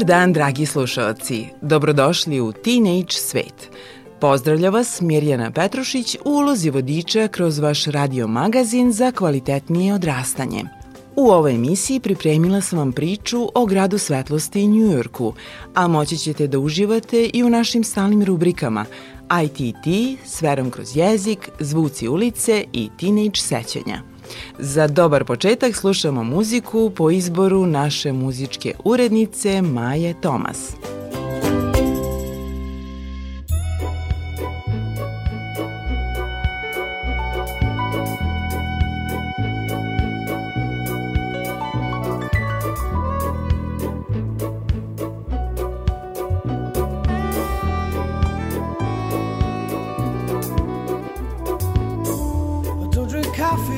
Dobar 0.00 0.16
dan, 0.16 0.32
dragi 0.32 0.66
slušalci. 0.66 1.46
Dobrodošli 1.62 2.40
u 2.40 2.52
Teenage 2.52 3.12
svet. 3.12 3.70
Pozdravlja 4.20 4.70
vas 4.70 5.00
Mirjana 5.00 5.50
Petrušić 5.50 6.16
u 6.24 6.30
ulozi 6.30 6.70
vodiča 6.70 7.28
kroz 7.28 7.58
vaš 7.58 7.84
radio 7.84 8.26
magazin 8.26 8.92
za 8.92 9.12
kvalitetnije 9.12 9.94
odrastanje. 9.94 10.64
U 11.16 11.30
ovoj 11.30 11.54
emisiji 11.54 12.00
pripremila 12.00 12.60
sam 12.60 12.78
vam 12.78 12.92
priču 12.92 13.48
o 13.54 13.66
gradu 13.66 13.98
svetlosti 13.98 14.66
Njujorku, 14.66 15.34
a 15.74 15.88
moći 15.88 16.16
ćete 16.16 16.46
da 16.46 16.58
uživate 16.58 17.30
i 17.32 17.42
u 17.44 17.50
našim 17.50 17.84
stalnim 17.84 18.24
rubrikama 18.24 18.84
ITT, 19.44 20.18
Sverom 20.24 20.70
kroz 20.70 20.96
jezik, 20.96 21.50
Zvuci 21.58 22.08
ulice 22.08 22.64
i 22.72 22.88
Teenage 23.00 23.40
sećanja. 23.40 24.09
Za 24.58 24.86
dobar 24.86 25.24
početak 25.24 25.76
slušamo 25.76 26.24
muziku 26.24 26.90
po 26.96 27.10
izboru 27.10 27.66
naše 27.66 28.12
muzičke 28.12 28.74
urednice 28.84 29.62
Maje 29.62 30.14
Tomas. 30.20 30.72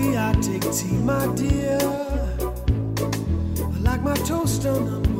I 0.04 0.32
take 0.40 0.70
tea, 0.72 0.96
my 0.96 1.26
dear. 1.34 1.78
I 3.58 3.78
like 3.80 4.02
my 4.02 4.14
toast 4.14 4.66
on 4.66 5.11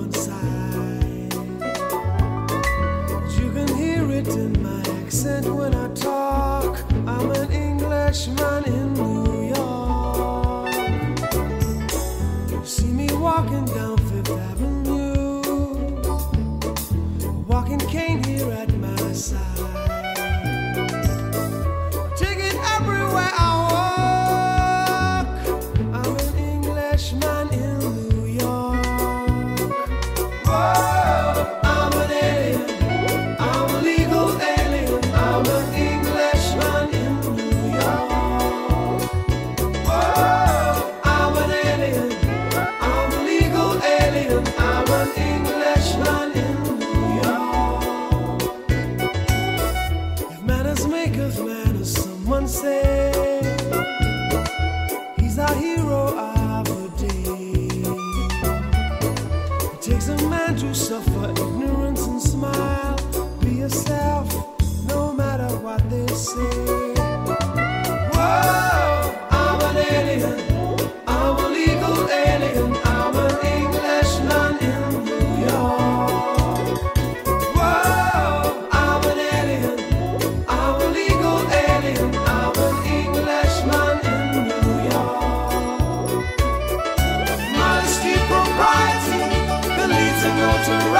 water 90.47 90.92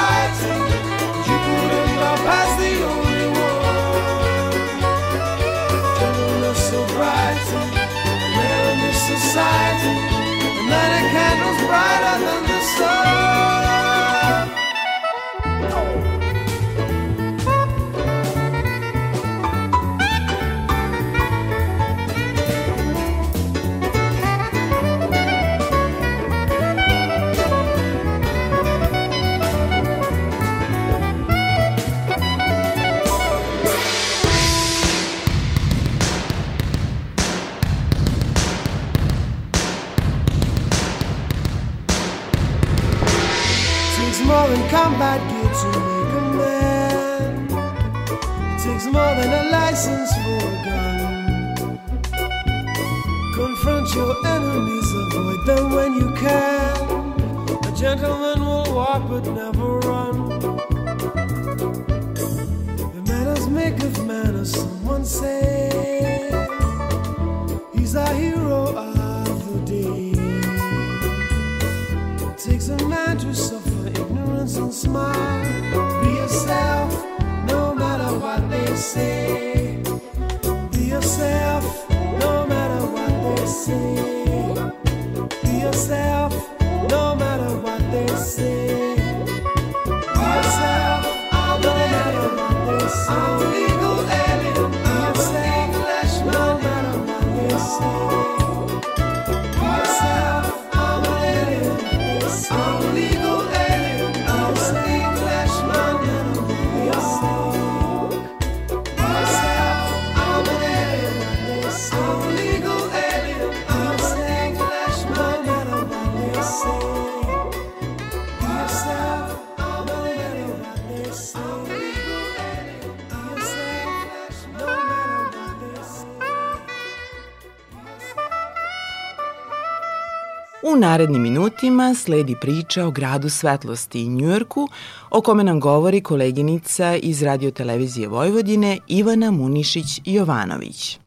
narednim 130.93 131.23
minutima 131.23 131.95
sledi 131.95 132.37
priča 132.41 132.87
o 132.87 132.91
gradu 132.91 133.31
svetlosti 133.31 134.03
i 134.03 134.09
Njujorku, 134.09 134.69
o 135.11 135.21
kome 135.21 135.45
nam 135.45 135.61
govori 135.61 136.01
koleginica 136.01 136.97
iz 136.97 137.23
radiotelevizije 137.23 138.09
Vojvodine 138.09 138.79
Ivana 138.89 139.31
Munišić-Jovanović. 139.31 141.02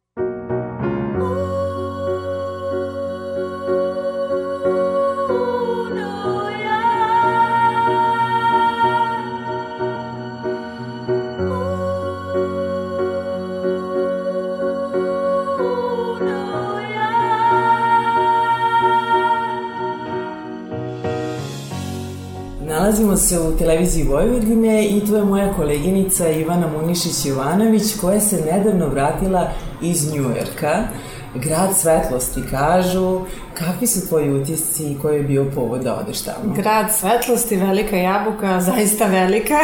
Nalazimo 23.05 23.27
se 23.27 23.39
u 23.39 23.57
televiziji 23.57 24.03
Vojvodine 24.03 24.85
i 24.87 25.05
tu 25.05 25.15
je 25.15 25.23
moja 25.23 25.53
koleginica 25.53 26.29
Ivana 26.29 26.67
Munišić-Jovanović 26.67 27.99
koja 28.01 28.19
se 28.19 28.45
nedavno 28.51 28.87
vratila 28.87 29.51
iz 29.81 30.13
Njujorka. 30.13 30.87
Grad 31.35 31.77
svetlosti 31.77 32.41
kažu. 32.51 33.21
Kakvi 33.53 33.87
su 33.87 34.07
tvoji 34.07 34.41
utisci 34.41 34.91
i 34.91 34.97
koji 35.01 35.17
je 35.17 35.23
bio 35.23 35.51
povod 35.55 35.81
da 35.81 35.95
odeš 35.95 36.21
tamo? 36.21 36.53
Grad 36.55 36.85
svetlosti, 36.95 37.55
velika 37.55 37.95
jabuka, 37.95 38.61
zaista 38.71 39.05
velika. 39.05 39.59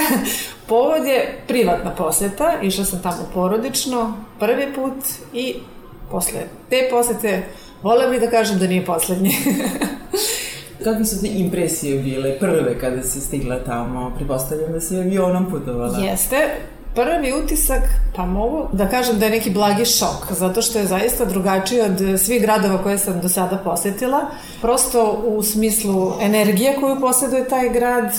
Povod 0.67 1.05
je 1.05 1.43
privatna 1.47 1.91
poseta, 1.95 2.53
išla 2.61 2.85
sam 2.85 3.01
tamo 3.01 3.29
porodično, 3.33 4.13
prvi 4.39 4.73
put 4.75 4.93
i 5.33 5.55
posle 6.11 6.39
te 6.69 6.87
posete 6.91 7.43
Vola 7.83 8.07
bih 8.07 8.21
da 8.21 8.29
kažem 8.29 8.59
da 8.59 8.67
nije 8.67 8.85
poslednje. 8.85 9.31
Kakve 10.83 11.05
su 11.05 11.21
ti 11.21 11.27
impresije 11.27 11.99
bile 11.99 12.39
prve 12.39 12.79
kada 12.79 13.03
si 13.03 13.21
stigla 13.21 13.59
tamo? 13.63 14.11
Pripostavljam 14.15 14.71
da 14.71 14.81
si 14.81 14.97
avionom 14.97 15.51
putovala. 15.51 15.97
Jeste. 15.97 16.35
Prvi 16.95 17.33
utisak, 17.43 17.81
pa 18.15 18.25
mogu 18.25 18.67
da 18.73 18.89
kažem 18.89 19.19
da 19.19 19.25
je 19.25 19.31
neki 19.31 19.49
blagi 19.49 19.85
šok, 19.85 20.31
zato 20.31 20.61
što 20.61 20.79
je 20.79 20.85
zaista 20.85 21.25
drugačiji 21.25 21.81
od 21.81 22.19
svih 22.19 22.41
gradova 22.41 22.83
koje 22.83 22.97
sam 22.97 23.21
do 23.21 23.29
sada 23.29 23.57
posetila. 23.57 24.19
Prosto 24.61 25.23
u 25.25 25.43
smislu 25.43 26.13
energije 26.21 26.75
koju 26.79 26.99
posjeduje 27.01 27.47
taj 27.47 27.69
grad, 27.69 28.13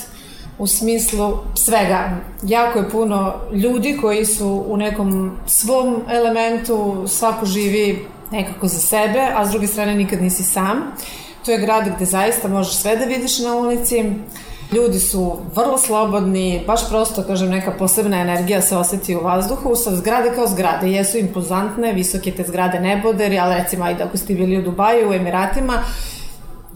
u 0.58 0.66
smislu 0.66 1.38
svega. 1.54 2.10
Jako 2.42 2.78
je 2.78 2.90
puno 2.90 3.34
ljudi 3.52 3.98
koji 4.00 4.24
su 4.24 4.64
u 4.68 4.76
nekom 4.76 5.38
svom 5.46 6.02
elementu, 6.10 7.04
svako 7.06 7.46
živi 7.46 8.06
nekako 8.30 8.68
za 8.68 8.78
sebe, 8.78 9.20
a 9.36 9.46
s 9.46 9.50
druge 9.50 9.66
strane 9.66 9.94
nikad 9.94 10.22
nisi 10.22 10.42
sam. 10.42 10.76
To 11.44 11.50
je 11.50 11.58
grad 11.58 11.88
gde 11.96 12.04
zaista 12.04 12.48
možeš 12.48 12.74
sve 12.74 12.96
da 12.96 13.04
vidiš 13.04 13.38
na 13.38 13.56
ulici. 13.56 14.04
Ljudi 14.72 14.98
su 14.98 15.38
vrlo 15.54 15.78
slobodni, 15.78 16.62
baš 16.66 16.88
prosto, 16.88 17.22
kažem, 17.22 17.50
neka 17.50 17.72
posebna 17.78 18.20
energija 18.20 18.60
se 18.62 18.76
oseti 18.76 19.16
u 19.16 19.20
vazduhu. 19.20 19.76
Sa 19.76 19.96
zgrade 19.96 20.32
kao 20.34 20.46
zgrade 20.46 20.90
jesu 20.92 21.18
impozantne, 21.18 21.92
visoke 21.92 22.32
te 22.32 22.44
zgrade 22.48 22.80
neboderi, 22.80 23.38
ali 23.38 23.54
recimo, 23.54 23.84
ajde, 23.84 24.04
ako 24.04 24.16
ste 24.18 24.34
bili 24.34 24.58
u 24.58 24.62
Dubaju, 24.62 25.10
u 25.10 25.12
Emiratima, 25.12 25.82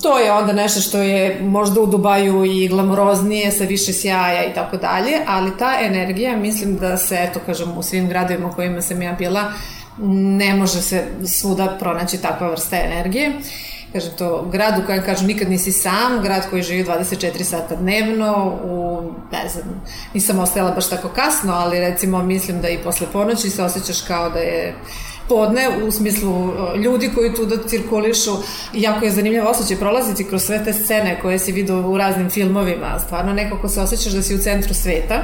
to 0.03 0.19
je 0.19 0.33
onda 0.33 0.53
nešto 0.53 0.81
što 0.81 0.99
je 0.99 1.41
možda 1.43 1.81
u 1.81 1.87
Dubaju 1.87 2.45
i 2.45 2.69
glamoroznije, 2.69 3.53
sa 3.53 3.65
više 3.65 3.93
sjaja 3.93 4.45
i 4.45 4.55
tako 4.55 4.77
dalje, 4.77 5.13
ali 5.27 5.59
ta 5.59 5.79
energija, 5.81 6.37
mislim 6.37 6.77
da 6.77 6.97
se, 6.97 7.19
eto, 7.21 7.41
kažem, 7.47 7.79
u 7.79 7.83
svim 7.83 8.09
gradovima 8.09 8.49
u 8.49 8.53
kojima 8.53 8.83
sam 8.83 9.03
ja 9.03 9.13
bila, 9.13 9.53
ne 9.99 10.55
može 10.55 10.83
se 10.83 11.05
svuda 11.25 11.77
pronaći 11.81 12.19
takva 12.19 12.51
vrsta 12.51 12.77
energije 12.77 13.33
kažem 13.93 14.11
to, 14.19 14.49
grad 14.52 14.78
u 14.78 14.87
kojem 14.87 15.05
kažu 15.05 15.26
nikad 15.26 15.50
nisi 15.50 15.73
sam, 15.73 16.23
grad 16.23 16.50
koji 16.50 16.62
živi 16.62 16.85
24 16.85 17.43
sata 17.43 17.76
dnevno, 17.76 18.59
u, 18.64 19.02
ne 19.33 19.49
znam, 19.49 19.83
nisam 20.14 20.38
ostajala 20.38 20.71
baš 20.71 20.88
tako 20.88 21.09
kasno, 21.09 21.52
ali 21.52 21.81
recimo 21.81 22.23
mislim 22.23 22.61
da 22.61 22.69
i 22.69 22.78
posle 22.78 23.07
ponoći 23.12 23.50
se 23.50 23.62
osjećaš 23.62 24.02
kao 24.02 24.31
da 24.31 24.38
je 24.38 24.75
podne 25.28 25.69
u 25.87 25.90
smislu 25.90 26.52
ljudi 26.76 27.11
koji 27.14 27.35
tu 27.35 27.47
da 27.47 27.69
cirkulišu. 27.69 28.31
Jako 28.75 29.05
je 29.05 29.11
zanimljivo 29.11 29.50
osjećaj 29.50 29.76
prolaziti 29.76 30.25
kroz 30.25 30.43
sve 30.43 30.64
te 30.64 30.73
scene 30.73 31.19
koje 31.23 31.38
si 31.38 31.52
vidio 31.52 31.90
u 31.90 31.99
raznim 31.99 32.31
filmovima. 32.31 32.99
Stvarno 33.07 33.33
nekako 33.33 33.69
se 33.69 33.81
osjećaš 33.81 34.12
da 34.12 34.23
si 34.23 34.35
u 34.35 34.38
centru 34.38 34.75
sveta. 34.75 35.23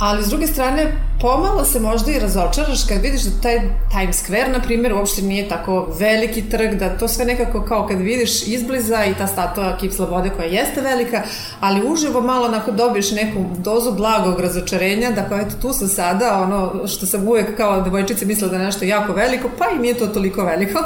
Ali, 0.00 0.24
s 0.24 0.28
druge 0.28 0.46
strane, 0.46 0.92
pomalo 1.20 1.64
se 1.64 1.80
možda 1.80 2.12
i 2.12 2.18
razočaraš 2.18 2.84
kad 2.88 3.02
vidiš 3.02 3.22
da 3.22 3.40
taj 3.42 3.60
Times 3.90 4.22
Square, 4.22 4.52
na 4.52 4.60
primjer, 4.60 4.92
uopšte 4.92 5.22
nije 5.22 5.48
tako 5.48 5.88
veliki 5.98 6.42
trg, 6.42 6.74
da 6.74 6.98
to 6.98 7.08
sve 7.08 7.24
nekako 7.24 7.62
kao 7.62 7.86
kad 7.86 7.98
vidiš 7.98 8.46
izbliza 8.46 9.04
i 9.04 9.14
ta 9.14 9.26
statua 9.26 9.76
Kip 9.80 9.92
Slobode 9.92 10.30
koja 10.30 10.46
jeste 10.46 10.80
velika, 10.80 11.22
ali 11.60 11.86
uživo 11.92 12.20
malo 12.20 12.46
onako 12.46 12.70
dobiješ 12.70 13.10
neku 13.10 13.44
dozu 13.58 13.92
blagog 13.92 14.40
razočarenja, 14.40 15.10
da 15.10 15.28
kao 15.28 15.38
eto 15.38 15.54
tu 15.62 15.72
sam 15.72 15.88
sada, 15.88 16.40
ono 16.42 16.86
što 16.86 17.06
sam 17.06 17.28
uvek 17.28 17.56
kao 17.56 17.80
devojčice 17.80 18.26
mislila 18.26 18.50
da 18.50 18.56
je 18.56 18.64
nešto 18.64 18.84
jako 18.84 19.12
veliko, 19.12 19.50
pa 19.58 19.64
i 19.76 19.78
nije 19.78 19.94
to 19.94 20.06
toliko 20.06 20.44
veliko, 20.44 20.78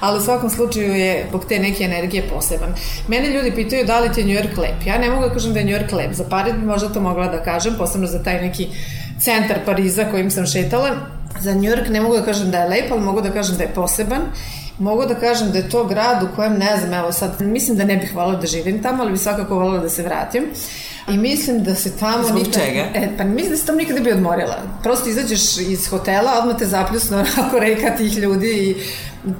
ali 0.00 0.18
u 0.18 0.22
svakom 0.22 0.50
slučaju 0.50 0.94
je 0.94 1.26
zbog 1.28 1.44
te 1.44 1.58
neke 1.58 1.84
energije 1.84 2.28
poseban. 2.34 2.74
Mene 3.08 3.30
ljudi 3.30 3.52
pitaju 3.54 3.86
da 3.86 4.00
li 4.00 4.12
ti 4.12 4.20
je 4.20 4.26
New 4.26 4.36
York 4.36 4.58
lep. 4.58 4.86
Ja 4.86 4.98
ne 4.98 5.10
mogu 5.10 5.28
da 5.28 5.34
kažem 5.34 5.52
da 5.52 5.58
je 5.58 5.64
New 5.64 5.74
York 5.74 5.92
lep. 5.96 6.12
Za 6.12 6.24
Paris 6.30 6.54
bi 6.54 6.66
možda 6.66 6.88
to 6.88 7.00
mogla 7.00 7.28
da 7.28 7.42
kažem, 7.42 7.74
posebno 7.78 8.06
za 8.06 8.22
taj 8.22 8.49
centar 9.20 9.64
Pariza 9.64 10.04
kojim 10.10 10.30
sam 10.30 10.46
šetala. 10.46 10.90
Za 11.40 11.54
New 11.54 11.70
York 11.70 11.88
ne 11.88 12.00
mogu 12.00 12.16
da 12.16 12.24
kažem 12.24 12.50
da 12.50 12.58
je 12.58 12.68
lep, 12.68 12.92
ali 12.92 13.00
mogu 13.00 13.20
da 13.20 13.30
kažem 13.30 13.56
da 13.56 13.62
je 13.62 13.74
poseban. 13.74 14.20
Mogu 14.80 15.06
da 15.06 15.14
kažem 15.14 15.52
da 15.52 15.58
je 15.58 15.68
to 15.68 15.84
grad 15.84 16.22
u 16.22 16.36
kojem, 16.36 16.58
ne 16.58 16.76
znam, 16.76 16.94
evo 16.94 17.12
sad, 17.12 17.40
mislim 17.40 17.76
da 17.76 17.84
ne 17.84 17.96
bih 17.96 18.14
volila 18.14 18.38
da 18.38 18.46
živim 18.46 18.82
tamo, 18.82 19.02
ali 19.02 19.12
bih 19.12 19.20
svakako 19.20 19.54
volila 19.54 19.78
da 19.78 19.88
se 19.88 20.02
vratim. 20.02 20.44
I 21.08 21.18
mislim 21.18 21.64
da 21.64 21.74
se 21.74 21.96
tamo... 21.98 22.24
Zbog 22.24 22.38
nikad, 22.38 22.54
čega? 22.54 22.86
E, 22.94 23.08
pa 23.18 23.24
mislim 23.24 23.50
da 23.50 23.56
se 23.56 23.66
tamo 23.66 23.78
nikada 23.78 24.00
bi 24.00 24.12
odmorila. 24.12 24.56
Prosto 24.82 25.08
izađeš 25.08 25.58
iz 25.58 25.88
hotela, 25.88 26.32
odmah 26.38 26.56
te 26.58 26.66
zapljusno 26.66 27.16
onako 27.38 27.58
reka 27.58 27.96
tih 27.96 28.18
ljudi 28.18 28.46
i 28.46 28.76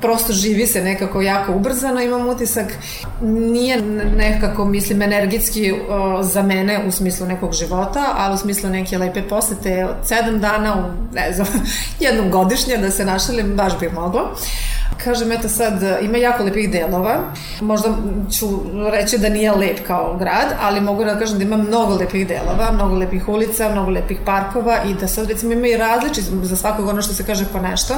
prosto 0.01 0.33
živi 0.33 0.67
se 0.67 0.83
nekako 0.83 1.23
jako 1.23 1.53
ubrzano, 1.53 2.01
imam 2.01 2.29
utisak, 2.29 2.67
nije 3.23 3.83
nekako, 4.17 4.65
mislim, 4.65 5.03
energijski 5.03 5.73
o, 5.89 6.23
za 6.23 6.43
mene 6.43 6.85
u 6.87 6.91
smislu 6.91 7.27
nekog 7.27 7.53
života, 7.53 8.05
a 8.17 8.33
u 8.33 8.37
smislu 8.37 8.71
neke 8.71 8.99
lepe 8.99 9.23
posete 9.23 9.85
od 9.85 9.97
sedam 10.05 10.41
dana, 10.41 10.75
u, 10.75 11.15
ne 11.15 11.33
znam, 11.33 11.47
jednom 12.01 12.31
godišnje 12.31 12.77
da 12.77 12.91
se 12.91 13.05
našalim, 13.05 13.57
baš 13.57 13.79
bi 13.79 13.89
moglo. 13.89 14.37
Kažem, 15.05 15.33
eto 15.33 15.49
sad, 15.49 15.83
ima 16.03 16.19
jako 16.19 16.43
lepih 16.43 16.71
delova. 16.71 17.19
Možda 17.61 17.89
ću 18.39 18.47
reći 18.91 19.19
da 19.19 19.29
nije 19.29 19.53
lep 19.53 19.87
kao 19.87 20.17
grad, 20.19 20.55
ali 20.61 20.81
mogu 20.81 21.05
da 21.05 21.19
kažem 21.19 21.39
da 21.39 21.45
ima 21.45 21.57
mnogo 21.57 21.95
lepih 21.95 22.29
delova, 22.29 22.73
mnogo 22.73 22.95
lepih 22.95 23.29
ulica, 23.29 23.69
mnogo 23.69 23.91
lepih 23.91 24.21
parkova 24.25 24.79
i 24.85 24.95
da 24.95 25.09
sad 25.09 25.29
recimo 25.29 25.53
ima 25.53 25.67
i 25.67 25.77
različit 25.77 26.25
za 26.43 26.57
svakog 26.57 26.89
ono 26.89 27.03
što 27.03 27.15
se 27.15 27.27
kaže 27.27 27.45
po 27.53 27.59
nešto 27.59 27.95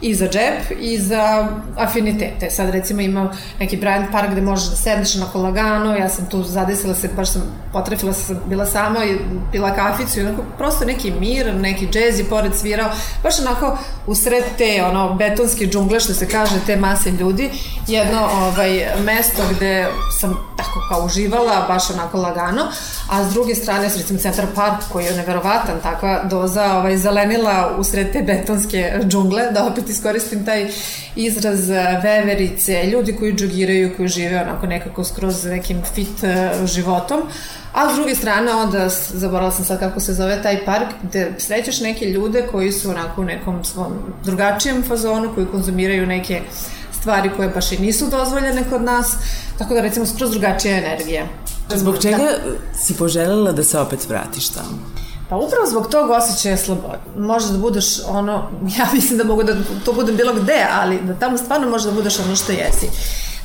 i 0.00 0.14
za 0.14 0.28
džep 0.28 0.80
i 0.80 0.98
za 0.98 1.48
afinitete. 1.76 2.50
Sad 2.50 2.70
recimo 2.70 3.00
ima 3.00 3.32
neki 3.58 3.76
Bryant 3.76 4.12
Park 4.12 4.30
gde 4.30 4.40
možeš 4.40 4.70
da 4.70 4.76
sedneš 4.76 5.14
na 5.14 5.26
kolagano, 5.26 5.96
ja 5.96 6.08
sam 6.08 6.26
tu 6.26 6.42
zadesila 6.42 6.94
se, 6.94 7.08
baš 7.16 7.30
sam 7.30 7.42
potrefila 7.72 8.12
se, 8.12 8.36
bila 8.46 8.66
sama 8.66 9.04
i 9.04 9.18
pila 9.52 9.74
kaficu 9.74 10.20
i 10.20 10.22
onako 10.22 10.42
prosto 10.58 10.84
neki 10.84 11.10
mir, 11.10 11.54
neki 11.54 11.88
džez 11.88 12.18
je 12.18 12.24
pored 12.24 12.54
svirao, 12.54 12.90
baš 13.22 13.40
onako 13.40 13.78
usred 14.06 14.44
te 14.58 14.84
ono 14.84 15.14
betonske 15.14 15.66
džungle 15.66 16.00
što 16.00 16.14
se 16.14 16.28
kaže 16.28 16.54
te 16.66 16.76
mase 16.76 17.10
ljudi, 17.10 17.50
jedno 17.86 18.28
ovaj 18.34 18.86
mesto 19.04 19.42
gde 19.56 19.86
sam 20.20 20.36
tako 20.56 20.80
kao 20.88 21.04
uživala, 21.04 21.64
baš 21.68 21.90
onako 21.90 22.18
lagano, 22.18 22.62
a 23.10 23.24
s 23.24 23.32
druge 23.32 23.54
strane 23.54 23.90
recimo 23.96 24.18
Centar 24.18 24.46
Park 24.54 24.82
koji 24.92 25.04
je 25.04 25.16
neverovatan, 25.16 25.80
takva 25.82 26.22
doza 26.24 26.76
ovaj 26.76 26.96
zelenila 26.96 27.76
usred 27.78 28.12
te 28.12 28.22
betonske 28.22 29.00
džungle, 29.08 29.50
da 29.52 29.66
opet 29.66 29.89
iskoristim 29.90 30.44
taj 30.44 30.68
izraz 31.16 31.70
e, 31.70 32.00
veverice, 32.02 32.86
ljudi 32.86 33.16
koji 33.16 33.34
džogiraju, 33.34 33.96
koji 33.96 34.08
žive 34.08 34.42
onako 34.42 34.66
nekako 34.66 35.04
skroz 35.04 35.44
nekim 35.44 35.82
fit 35.94 36.24
e, 36.24 36.50
životom, 36.66 37.20
a 37.72 37.92
s 37.92 37.96
druge 37.96 38.14
strane 38.14 38.52
onda, 38.52 38.88
zaboravila 38.88 39.52
sam 39.52 39.64
sad 39.64 39.78
kako 39.78 40.00
se 40.00 40.14
zove 40.14 40.42
taj 40.42 40.64
park, 40.64 40.88
gde 41.02 41.32
srećeš 41.38 41.80
neke 41.80 42.06
ljude 42.06 42.46
koji 42.50 42.72
su 42.72 42.90
onako 42.90 43.20
u 43.20 43.24
nekom 43.24 43.64
svom 43.64 43.92
drugačijem 44.24 44.82
fazonu, 44.82 45.34
koji 45.34 45.46
konzumiraju 45.46 46.06
neke 46.06 46.40
stvari 47.00 47.30
koje 47.36 47.48
baš 47.48 47.72
i 47.72 47.78
nisu 47.78 48.06
dozvoljene 48.10 48.64
kod 48.70 48.82
nas, 48.82 49.12
tako 49.58 49.74
da 49.74 49.80
recimo 49.80 50.06
skroz 50.06 50.30
drugačija 50.30 50.76
energija. 50.76 51.26
Zbog 51.74 51.98
čega 52.02 52.16
da. 52.16 52.78
si 52.78 52.94
poželjela 52.94 53.52
da 53.52 53.64
se 53.64 53.78
opet 53.78 54.08
vratiš 54.08 54.48
tamo? 54.48 54.99
Pa 55.30 55.36
upravo 55.36 55.66
zbog 55.66 55.88
tog 55.90 56.10
osjećaja 56.10 56.56
slobode. 56.56 56.98
Može 57.16 57.52
da 57.52 57.58
budeš 57.58 57.86
ono, 58.06 58.32
ja 58.78 58.86
mislim 58.92 59.18
da 59.18 59.24
mogu 59.24 59.42
da 59.42 59.56
to 59.84 59.92
budem 59.92 60.16
bilo 60.16 60.34
gde, 60.34 60.66
ali 60.72 61.00
da 61.00 61.14
tamo 61.14 61.38
stvarno 61.38 61.68
može 61.70 61.88
da 61.88 61.94
budeš 61.94 62.18
ono 62.18 62.36
što 62.36 62.52
jesi. 62.52 62.88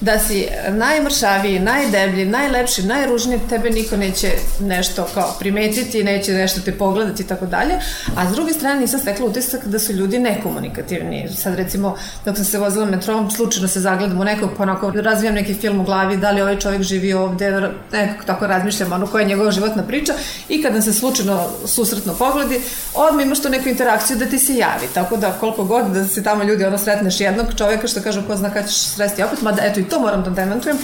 Da 0.01 0.19
si 0.19 0.47
najmršaviji, 0.69 1.59
najdeblji, 1.59 2.25
najlepši, 2.25 2.83
najružniji, 2.83 3.39
tebe 3.49 3.69
niko 3.69 3.97
neće 3.97 4.31
nešto 4.59 5.07
kao 5.13 5.35
primetiti, 5.39 6.03
neće 6.03 6.33
nešto 6.33 6.61
te 6.61 6.71
pogledati 6.71 7.23
i 7.23 7.27
tako 7.27 7.45
dalje, 7.45 7.73
a 8.15 8.29
s 8.29 8.33
druge 8.33 8.53
strane 8.53 8.79
nisam 8.79 8.99
stekla 8.99 9.25
utisak 9.25 9.65
da 9.65 9.79
su 9.79 9.93
ljudi 9.93 10.19
nekomunikativni. 10.19 11.29
Sad 11.37 11.55
recimo, 11.55 11.95
dok 12.25 12.35
sam 12.35 12.45
se 12.45 12.57
vozila 12.57 12.85
metrom, 12.85 13.31
slučajno 13.31 13.67
se 13.67 13.79
zagledam 13.79 14.21
u 14.21 14.23
nekog, 14.23 14.49
pa 14.57 14.63
onako 14.63 14.91
razvijam 14.91 15.35
neki 15.35 15.53
film 15.53 15.79
u 15.79 15.83
glavi, 15.83 16.17
da 16.17 16.31
li 16.31 16.41
ovaj 16.41 16.59
čovjek 16.59 16.81
živi 16.81 17.13
ovde, 17.13 17.69
nekako 17.91 18.25
tako 18.25 18.47
razmišljam, 18.47 18.91
ono 18.91 19.07
koja 19.07 19.21
je 19.21 19.27
njegova 19.27 19.51
životna 19.51 19.83
priča. 19.83 20.13
I 20.49 20.63
kada 20.63 20.81
se 20.81 20.93
slučajno 20.93 21.49
susretno 21.65 22.13
pogledi, 22.13 22.61
odmah 22.93 23.25
imaš 23.25 23.41
tu 23.41 23.49
neku 23.49 23.69
interakciju 23.69 24.17
da 24.17 24.25
ti 24.25 24.39
se 24.39 24.55
javi, 24.55 24.87
tako 24.93 25.17
da 25.17 25.31
koliko 25.31 25.63
god 25.63 25.85
da 25.85 26.07
se 26.07 26.23
tamo 26.23 26.43
ljudi 26.43 26.65
ono 26.65 26.77
sretneš 26.77 27.21
jednog 27.21 27.47
čovjeka 27.57 27.87
što 27.87 28.01
kažu 28.01 28.21
ko 28.27 28.35
zna 28.35 28.49
kada 28.49 28.67
ćeš 28.67 28.77
sresti 28.77 29.23
opet, 29.23 29.41
mada 29.41 29.61
eto 29.65 29.79
i 29.79 29.84
to 29.89 29.99
moram 29.99 30.23
da 30.23 30.29
demantujem, 30.29 30.77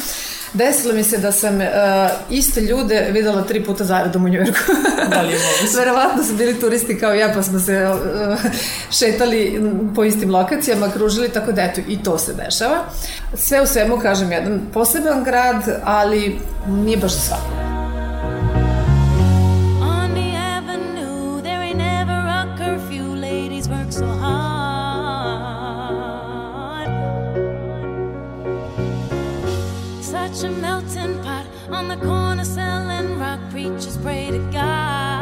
Desilo 0.53 0.93
mi 0.93 1.03
se 1.03 1.17
da 1.17 1.31
sam 1.31 1.55
uh, 1.55 1.67
iste 2.29 2.61
ljude 2.61 3.07
videla 3.11 3.41
tri 3.41 3.63
puta 3.63 3.83
zaredom 3.83 4.25
u 4.25 4.29
Njujorku. 4.29 4.59
da 5.09 5.21
li 5.21 5.33
je 5.33 5.39
moguće? 5.39 5.77
Verovatno 5.79 6.23
su 6.23 6.33
bili 6.33 6.59
turisti 6.59 6.99
kao 6.99 7.13
ja, 7.13 7.31
pa 7.33 7.43
smo 7.43 7.59
se 7.59 7.87
uh, 7.87 8.39
šetali 8.91 9.61
po 9.95 10.03
istim 10.03 10.31
lokacijama, 10.31 10.91
kružili, 10.91 11.29
tako 11.29 11.51
da 11.51 11.61
eto, 11.61 11.81
i 11.87 12.03
to 12.03 12.17
se 12.17 12.33
dešava. 12.33 12.77
Sve 13.33 13.61
u 13.61 13.65
svemu, 13.65 13.99
kažem, 13.99 14.31
jedan 14.31 14.61
poseban 14.73 15.23
grad, 15.23 15.79
ali 15.83 16.39
nije 16.67 16.97
baš 16.97 17.13
such 30.11 30.43
a 30.43 30.49
melting 30.49 31.17
pot 31.23 31.45
on 31.69 31.87
the 31.87 31.95
corner 31.95 32.43
selling 32.43 33.17
rock. 33.17 33.39
Preachers 33.49 33.95
pray 33.95 34.29
to 34.29 34.39
God. 34.51 35.20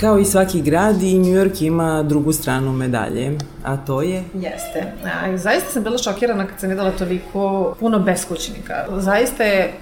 Kao 0.00 0.18
i 0.18 0.24
svaki 0.24 0.62
grad 0.62 1.02
i 1.02 1.18
New 1.18 1.34
York 1.34 1.62
ima 1.62 2.02
drugu 2.02 2.32
stranu 2.32 2.72
medalje, 2.72 3.38
a 3.64 3.76
to 3.76 4.02
je? 4.02 4.24
Jeste. 4.34 4.92
A, 5.04 5.36
zaista 5.36 5.70
sam 5.70 5.82
bila 5.82 5.98
šokirana 5.98 6.46
kad 6.46 6.60
sam 6.60 6.68
videla 6.68 6.90
toliko 6.90 7.74
puno 7.80 7.98
beskućnika. 7.98 8.74
Zaista 8.98 9.44
je, 9.44 9.72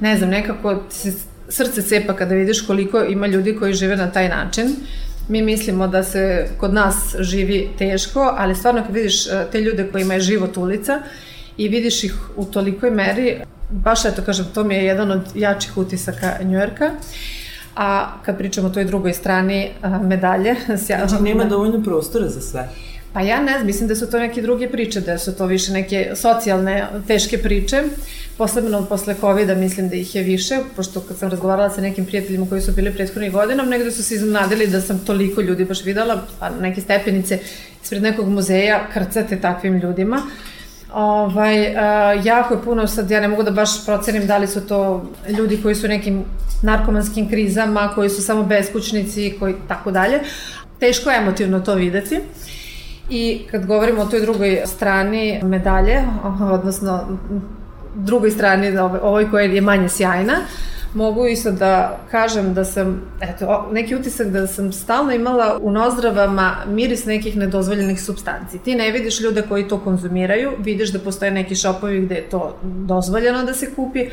ne 0.00 0.16
znam, 0.16 0.30
nekako 0.30 0.82
srce 1.48 1.82
cepa 1.82 2.12
kada 2.12 2.34
vidiš 2.34 2.66
koliko 2.66 3.00
ima 3.00 3.26
ljudi 3.26 3.56
koji 3.56 3.74
žive 3.74 3.96
na 3.96 4.10
taj 4.10 4.28
način. 4.28 4.76
Mi 5.28 5.42
mislimo 5.42 5.88
da 5.88 6.02
se 6.02 6.48
kod 6.58 6.74
nas 6.74 7.16
živi 7.18 7.68
teško, 7.78 8.34
ali 8.38 8.54
stvarno 8.54 8.82
kad 8.82 8.94
vidiš 8.94 9.26
e, 9.26 9.46
te 9.52 9.60
ljude 9.60 9.88
kojima 9.92 10.14
je 10.14 10.20
život 10.20 10.56
ulica 10.56 11.02
i 11.56 11.68
vidiš 11.68 12.04
ih 12.04 12.14
u 12.36 12.44
tolikoj 12.44 12.90
meri, 12.90 13.40
baš 13.70 14.04
eto 14.04 14.22
kažem, 14.22 14.46
to 14.54 14.64
mi 14.64 14.74
je 14.74 14.84
jedan 14.84 15.10
od 15.10 15.22
jačih 15.34 15.76
utisaka 15.76 16.36
Njujorka. 16.42 16.90
A 17.76 18.12
kad 18.24 18.38
pričamo 18.38 18.68
o 18.68 18.70
toj 18.70 18.84
drugoj 18.84 19.12
strani 19.12 19.70
medalje... 20.02 20.56
Znači 20.86 21.22
nema 21.22 21.44
dovoljno 21.44 21.82
prostora 21.82 22.28
za 22.28 22.40
sve. 22.40 22.68
Pa 23.12 23.20
ja 23.20 23.42
ne 23.42 23.52
znam, 23.52 23.66
mislim 23.66 23.88
da 23.88 23.94
su 23.94 24.10
to 24.10 24.18
neke 24.18 24.42
druge 24.42 24.68
priče, 24.68 25.00
da 25.00 25.18
su 25.18 25.34
to 25.36 25.46
više 25.46 25.72
neke 25.72 26.12
socijalne, 26.14 26.86
teške 27.06 27.38
priče. 27.38 27.82
Posebno 28.38 28.86
posle 28.86 29.14
COVID-a 29.20 29.54
mislim 29.54 29.88
da 29.88 29.96
ih 29.96 30.14
je 30.14 30.22
više, 30.22 30.58
pošto 30.76 31.00
kad 31.00 31.16
sam 31.18 31.30
razgovarala 31.30 31.70
sa 31.70 31.80
nekim 31.80 32.06
prijateljima 32.06 32.46
koji 32.48 32.60
su 32.60 32.72
bili 32.72 32.92
prethodnih 32.92 33.32
godinom, 33.32 33.68
negde 33.68 33.90
su 33.90 34.02
se 34.02 34.14
iznadili 34.14 34.66
da 34.66 34.80
sam 34.80 34.98
toliko 34.98 35.40
ljudi 35.40 35.64
baš 35.64 35.84
videla, 35.84 36.22
pa 36.38 36.50
neke 36.50 36.80
stepenice 36.80 37.38
ispred 37.82 38.02
nekog 38.02 38.28
muzeja 38.28 38.86
krcate 38.92 39.40
takvim 39.40 39.78
ljudima. 39.78 40.22
Ovaj, 40.94 41.60
uh, 41.60 42.26
jako 42.26 42.54
je 42.54 42.62
puno, 42.62 42.86
sad 42.86 43.10
ja 43.10 43.20
ne 43.20 43.28
mogu 43.28 43.42
da 43.42 43.50
baš 43.50 43.86
procenim 43.86 44.26
da 44.26 44.38
li 44.38 44.46
su 44.46 44.60
to 44.66 45.04
ljudi 45.28 45.62
koji 45.62 45.74
su 45.74 45.88
nekim 45.88 46.24
narkomanskim 46.62 47.28
krizama, 47.28 47.92
koji 47.94 48.10
su 48.10 48.22
samo 48.22 48.42
beskućnici, 48.42 49.36
koji 49.38 49.54
tako 49.68 49.90
dalje. 49.90 50.20
Teško 50.78 51.10
je 51.10 51.18
emotivno 51.18 51.60
to 51.60 51.74
videti. 51.74 52.20
I 53.10 53.42
kad 53.50 53.66
govorimo 53.66 54.02
o 54.02 54.06
toj 54.06 54.20
drugoj 54.20 54.62
strani 54.64 55.40
medalje, 55.42 56.02
odnosno 56.40 57.18
drugoj 57.94 58.30
strani, 58.30 58.78
ovoj 58.78 59.30
koja 59.30 59.44
je 59.44 59.60
manje 59.60 59.88
sjajna, 59.88 60.34
mogu 60.94 61.26
isto 61.26 61.50
da 61.50 61.98
kažem 62.10 62.54
da 62.54 62.64
sam, 62.64 63.02
eto, 63.20 63.68
neki 63.72 63.94
utisak 63.94 64.26
da 64.26 64.46
sam 64.46 64.72
stalno 64.72 65.12
imala 65.12 65.58
u 65.62 65.70
nozdravama 65.70 66.56
miris 66.66 67.04
nekih 67.04 67.36
nedozvoljenih 67.36 68.02
substanci. 68.02 68.58
Ti 68.58 68.74
ne 68.74 68.90
vidiš 68.90 69.20
ljude 69.20 69.42
koji 69.42 69.68
to 69.68 69.78
konzumiraju, 69.78 70.50
vidiš 70.58 70.92
da 70.92 70.98
postoje 70.98 71.30
neki 71.30 71.54
šopovi 71.54 72.00
gde 72.00 72.14
je 72.14 72.30
to 72.30 72.56
dozvoljeno 72.62 73.44
da 73.44 73.54
se 73.54 73.74
kupi, 73.74 74.06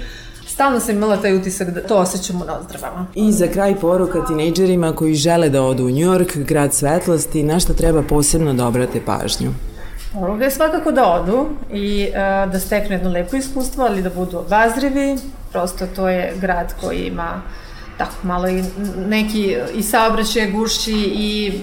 stalno 0.48 0.79
sam 0.79 0.96
imala 0.96 1.17
taj 1.17 1.36
utisak 1.36 1.69
da 1.69 1.81
to 1.81 1.98
osjećam 1.98 2.41
u 2.41 2.46
nozdravama. 2.46 3.07
I 3.15 3.31
za 3.31 3.48
kraj 3.48 3.75
poruka 3.75 4.25
tinejdžerima 4.25 4.93
koji 4.93 5.13
žele 5.15 5.50
da 5.50 5.62
odu 5.62 5.84
u 5.84 5.89
New 5.89 6.12
York, 6.13 6.43
grad 6.43 6.74
svetlosti, 6.74 7.43
na 7.43 7.60
šta 7.60 7.74
treba 7.74 8.01
posebno 8.01 8.53
da 8.53 8.67
obrate 8.67 9.01
pažnju? 9.05 9.51
Ovde 10.15 10.46
je 10.46 10.51
svakako 10.51 10.91
da 10.91 11.13
odu 11.13 11.46
i 11.74 12.07
uh, 12.10 12.51
da 12.51 12.60
steknu 12.60 12.96
jedno 12.96 13.10
lepo 13.10 13.36
iskustvo, 13.36 13.86
ali 13.86 14.01
da 14.01 14.10
budu 14.10 14.38
obazrivi. 14.38 15.17
Prosto 15.51 15.88
to 15.96 16.10
je 16.10 16.34
grad 16.42 16.74
koji 16.82 17.06
ima 17.06 17.42
tako 17.98 18.16
malo 18.24 18.48
i 18.48 18.63
neki 19.08 19.58
i 19.74 19.84
saobraćaje 19.84 20.51
gušći 20.51 20.94
i 21.13 21.60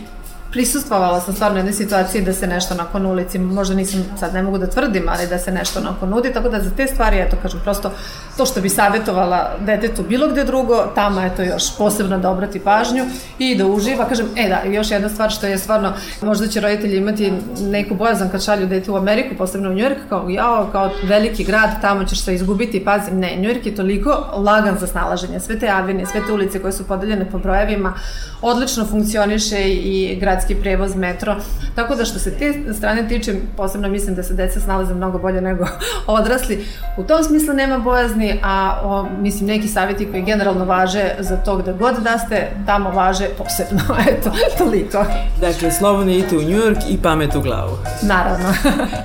prisustvovala 0.54 1.20
sam 1.20 1.34
stvarno 1.34 1.58
jednoj 1.58 1.73
situaciji 1.73 2.23
da 2.23 2.32
se 2.32 2.46
nešto 2.46 2.75
nakon 2.75 3.06
ulici, 3.06 3.38
možda 3.38 3.75
nisam, 3.75 4.04
sad 4.20 4.34
ne 4.34 4.42
mogu 4.42 4.58
da 4.58 4.66
tvrdim, 4.66 5.08
ali 5.08 5.26
da 5.26 5.38
se 5.38 5.52
nešto 5.52 5.80
nakon 5.80 6.08
nudi, 6.08 6.32
tako 6.32 6.49
da 6.49 6.61
za 6.61 6.70
te 6.76 6.87
stvari, 6.87 7.18
eto, 7.18 7.37
kažem, 7.42 7.61
prosto 7.64 7.90
to 8.37 8.46
što 8.46 8.61
bi 8.61 8.68
savjetovala 8.68 9.50
detetu 9.61 10.02
bilo 10.08 10.28
gde 10.28 10.44
drugo, 10.44 10.84
tamo 10.94 11.20
je 11.20 11.37
to 11.37 11.42
još 11.42 11.76
posebno 11.78 12.18
da 12.18 12.30
obrati 12.30 12.61
pažnju 12.61 13.04
i 13.38 13.56
da 13.56 13.66
uživa, 13.66 14.08
kažem, 14.08 14.26
e 14.37 14.49
da, 14.49 14.70
još 14.70 14.90
jedna 14.90 15.08
stvar 15.08 15.30
što 15.30 15.46
je 15.46 15.58
stvarno, 15.58 15.92
možda 16.23 16.46
će 16.46 16.61
roditelji 16.61 16.96
imati 16.96 17.32
neku 17.61 17.94
bojazan 17.94 18.30
kad 18.30 18.44
šalju 18.44 18.66
dete 18.66 18.90
u 18.90 18.96
Ameriku, 18.96 19.34
posebno 19.38 19.70
u 19.70 19.75
Njujork, 19.75 19.99
kao 20.08 20.28
jao, 20.28 20.68
kao 20.73 20.90
veliki 21.02 21.44
grad, 21.44 21.80
tamo 21.80 22.04
ćeš 22.04 22.25
se 22.25 22.34
izgubiti, 22.34 22.84
pazi, 22.84 23.11
ne, 23.11 23.37
Njujork 23.37 23.66
je 23.66 23.75
toliko 23.75 24.11
lagan 24.37 24.78
za 24.78 24.87
snalaženje, 24.87 25.40
sve 25.40 25.58
te 25.58 25.68
avine, 25.68 26.06
sve 26.06 26.20
te 26.26 26.32
ulice 26.32 26.58
koje 26.58 26.73
su 26.73 26.84
podeljene 26.84 27.30
po 27.30 27.38
brojevima, 27.38 27.94
odlično 28.42 28.87
funkcioniše 28.87 29.68
i 29.68 30.18
gradski 30.44 30.62
prevoz, 30.62 30.96
metro, 30.96 31.36
tako 31.74 31.94
da 31.94 32.04
što 32.04 32.18
se 32.18 32.30
te 32.30 32.74
strane 32.74 33.08
tiče, 33.08 33.34
posebno 33.56 33.88
mislim 33.88 34.14
da 34.14 34.22
se 34.22 34.34
deca 34.34 34.60
snalaze 34.60 34.94
mnogo 34.94 35.18
bolje 35.18 35.40
nego 35.40 35.66
odrasli, 36.06 36.66
u 36.96 37.02
tom 37.02 37.24
smislu 37.24 37.54
nema 37.54 37.78
bojazni, 37.78 38.40
a 38.42 38.80
o, 38.84 39.06
mislim 39.20 39.46
neki 39.46 39.68
savjeti 39.68 40.10
koji 40.10 40.22
generalno 40.22 40.64
važe 40.64 41.14
za 41.18 41.36
to 41.36 41.56
gde 41.56 41.72
god 41.72 41.96
da 42.02 42.18
ste, 42.18 42.50
tamo 42.66 42.90
važe 42.90 43.28
posebno, 43.38 43.82
eto, 44.10 44.30
toliko. 44.58 45.04
Dakle, 45.40 45.70
slobodno 45.70 46.12
idite 46.12 46.37
u 46.37 46.40
New 46.40 46.61
York 46.61 46.83
i 46.88 46.98
pamet 47.02 47.35
u 47.35 47.40
glavu. 47.40 47.76
Naravno. 48.02 48.48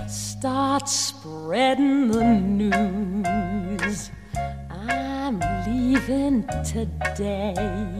Start 0.08 0.88
spreading 0.88 2.12
the 2.12 2.26
news. 2.50 4.10
I'm 4.88 5.40
leaving 5.68 6.44
today. 6.74 8.00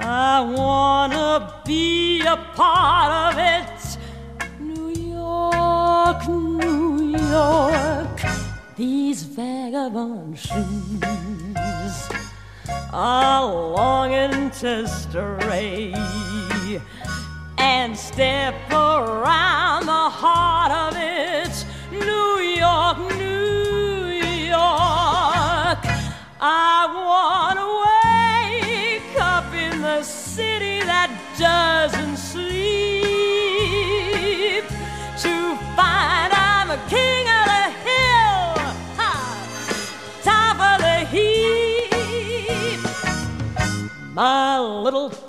I 0.00 0.40
wanna 0.40 1.62
be 1.66 2.20
a 2.22 2.36
part 2.54 3.34
of 3.34 3.38
it. 3.38 3.98
New 4.58 4.88
York, 4.88 6.26
New 6.28 7.18
York, 7.18 8.22
these 8.76 9.22
vagabond 9.24 10.38
shoes 10.38 12.08
are 12.92 13.44
longing 13.44 14.50
to 14.50 14.88
stray 14.88 15.94
and 17.58 17.96
step 17.96 18.54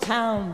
town 0.04 0.53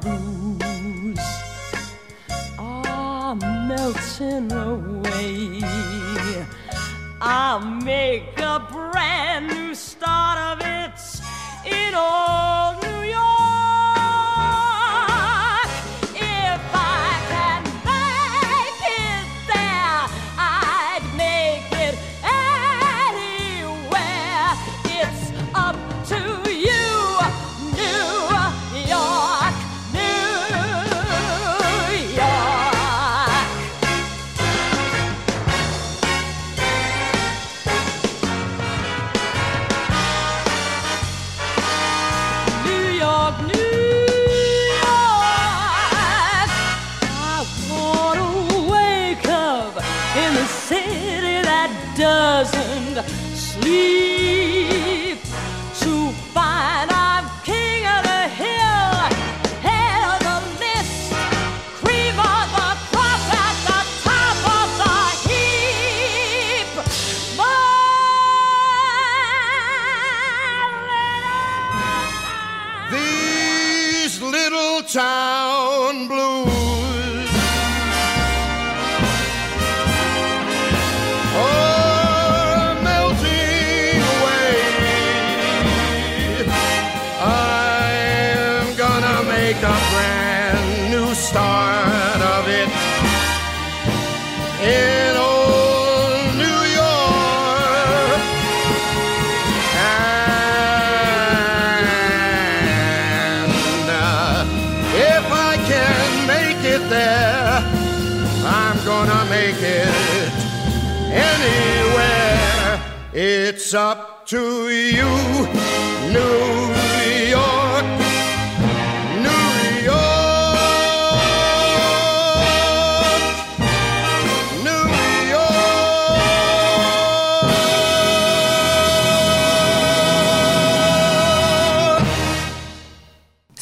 It's 113.62 113.74
up 113.74 114.09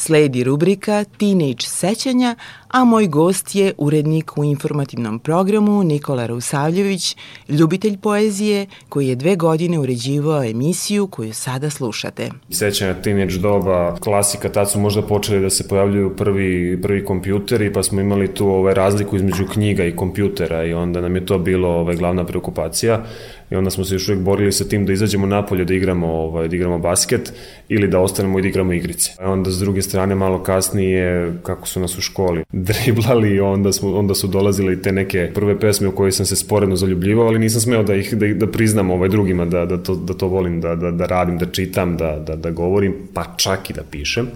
Sledi 0.08 0.44
rubrika 0.44 1.04
Teenage 1.04 1.62
sećanja, 1.66 2.36
a 2.68 2.84
moj 2.84 3.06
gost 3.06 3.54
je 3.54 3.72
urednik 3.78 4.38
u 4.38 4.44
informativnom 4.44 5.18
programu 5.18 5.82
Nikola 5.84 6.26
Rusavljević, 6.26 7.16
ljubitelj 7.48 7.98
poezije 7.98 8.66
koji 8.88 9.08
je 9.08 9.14
dve 9.14 9.36
godine 9.36 9.78
uređivao 9.78 10.44
emisiju 10.44 11.06
koju 11.06 11.34
sada 11.34 11.70
slušate. 11.70 12.30
sećanja 12.50 12.94
teenage 12.94 13.38
doba, 13.38 13.96
klasika, 13.96 14.48
tad 14.48 14.70
su 14.70 14.80
možda 14.80 15.02
počeli 15.02 15.40
da 15.40 15.50
se 15.50 15.68
pojavljuju 15.68 16.16
prvi, 16.16 16.80
prvi 16.82 17.04
kompjuteri, 17.04 17.72
pa 17.72 17.82
smo 17.82 18.00
imali 18.00 18.34
tu 18.34 18.46
ovaj, 18.48 18.74
razliku 18.74 19.16
između 19.16 19.46
knjiga 19.52 19.84
i 19.84 19.96
kompjutera 19.96 20.64
i 20.64 20.72
onda 20.72 21.00
nam 21.00 21.16
je 21.16 21.26
to 21.26 21.38
bilo 21.38 21.68
ovaj, 21.68 21.96
glavna 21.96 22.24
preokupacija 22.24 23.04
i 23.50 23.56
onda 23.56 23.70
smo 23.70 23.84
se 23.84 23.94
još 23.94 24.08
uvijek 24.08 24.24
borili 24.24 24.52
sa 24.52 24.64
tim 24.64 24.86
da 24.86 24.92
izađemo 24.92 25.26
napolje 25.26 25.64
da 25.64 25.74
igramo, 25.74 26.06
ovaj, 26.06 26.48
da 26.48 26.56
igramo 26.56 26.78
basket 26.78 27.32
ili 27.68 27.88
da 27.88 28.00
ostanemo 28.00 28.38
i 28.38 28.42
da 28.42 28.48
igramo 28.48 28.72
igrice. 28.72 29.12
A 29.18 29.30
onda 29.30 29.50
s 29.50 29.58
druge 29.58 29.82
strane 29.82 30.14
malo 30.14 30.42
kasnije, 30.42 31.32
kako 31.42 31.68
su 31.68 31.80
nas 31.80 31.98
u 31.98 32.00
školi 32.00 32.44
driblali 32.68 33.40
onda, 33.40 33.72
smo, 33.72 33.94
onda 33.98 34.14
su 34.14 34.26
dolazile 34.26 34.72
i 34.72 34.82
te 34.82 34.92
neke 34.92 35.30
prve 35.34 35.60
pesme 35.60 35.88
u 35.88 35.92
koje 35.92 36.12
sam 36.12 36.26
se 36.26 36.36
sporedno 36.36 36.76
zaljubljivao, 36.76 37.26
ali 37.26 37.38
nisam 37.38 37.60
smeo 37.60 37.82
da 37.82 37.94
ih 37.94 38.14
da, 38.14 38.26
da 38.26 38.46
priznam 38.46 38.90
ovaj 38.90 39.08
drugima 39.08 39.44
da, 39.44 39.66
da, 39.66 39.82
to, 39.82 39.94
da 39.94 40.14
to 40.14 40.28
volim 40.28 40.60
da, 40.60 40.74
da, 40.74 40.90
da 40.90 41.06
radim, 41.06 41.38
da 41.38 41.46
čitam, 41.46 41.96
da, 41.96 42.18
da, 42.26 42.36
da 42.36 42.50
govorim, 42.50 42.94
pa 43.14 43.24
čak 43.36 43.70
i 43.70 43.72
da 43.72 43.82
pišem. 43.90 44.28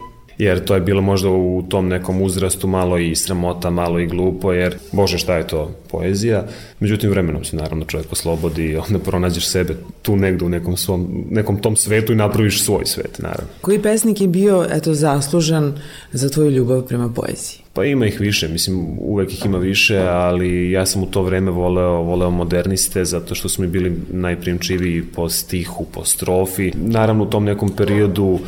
Jer 0.42 0.64
to 0.64 0.74
je 0.74 0.80
bilo 0.80 1.02
možda 1.02 1.28
u 1.28 1.64
tom 1.68 1.88
nekom 1.88 2.22
uzrastu 2.22 2.66
malo 2.66 2.98
i 2.98 3.14
sramota, 3.14 3.70
malo 3.70 4.00
i 4.00 4.06
glupo, 4.06 4.52
jer 4.52 4.76
bože 4.92 5.18
šta 5.18 5.36
je 5.36 5.46
to 5.46 5.70
poezija. 5.90 6.44
Međutim, 6.80 7.10
vremenom 7.10 7.44
se 7.44 7.56
naravno 7.56 7.84
čovjek 7.84 8.12
oslobodi 8.12 8.64
i 8.64 8.76
onda 8.86 8.98
pronađeš 8.98 9.46
sebe 9.46 9.76
tu 10.02 10.16
negde 10.16 10.44
u 10.44 10.48
nekom, 10.48 10.76
svom, 10.76 11.24
nekom 11.30 11.60
tom 11.60 11.76
svetu 11.76 12.12
i 12.12 12.16
napraviš 12.16 12.62
svoj 12.64 12.86
svet, 12.86 13.18
naravno. 13.18 13.48
Koji 13.60 13.82
pesnik 13.82 14.20
je 14.20 14.28
bio, 14.28 14.66
eto, 14.70 14.94
zaslužan 14.94 15.78
za 16.12 16.28
tvoju 16.28 16.50
ljubav 16.50 16.86
prema 16.86 17.12
poeziji? 17.16 17.61
Pa 17.74 17.84
ima 17.84 18.06
ih 18.06 18.20
više, 18.20 18.48
mislim 18.48 18.86
uvek 18.98 19.32
ih 19.32 19.46
ima 19.46 19.58
više, 19.58 19.98
ali 19.98 20.70
ja 20.70 20.86
sam 20.86 21.02
u 21.02 21.06
to 21.06 21.22
vreme 21.22 21.50
voleo, 21.50 22.02
voleo 22.02 22.30
moderniste 22.30 23.04
zato 23.04 23.34
što 23.34 23.48
su 23.48 23.62
mi 23.62 23.68
bili 23.68 23.96
najprimčiviji 24.10 25.02
po 25.14 25.28
stihu, 25.28 25.86
po 25.92 26.04
strofi. 26.04 26.72
Naravno 26.74 27.24
u 27.24 27.30
tom 27.30 27.44
nekom 27.44 27.76
periodu 27.76 28.38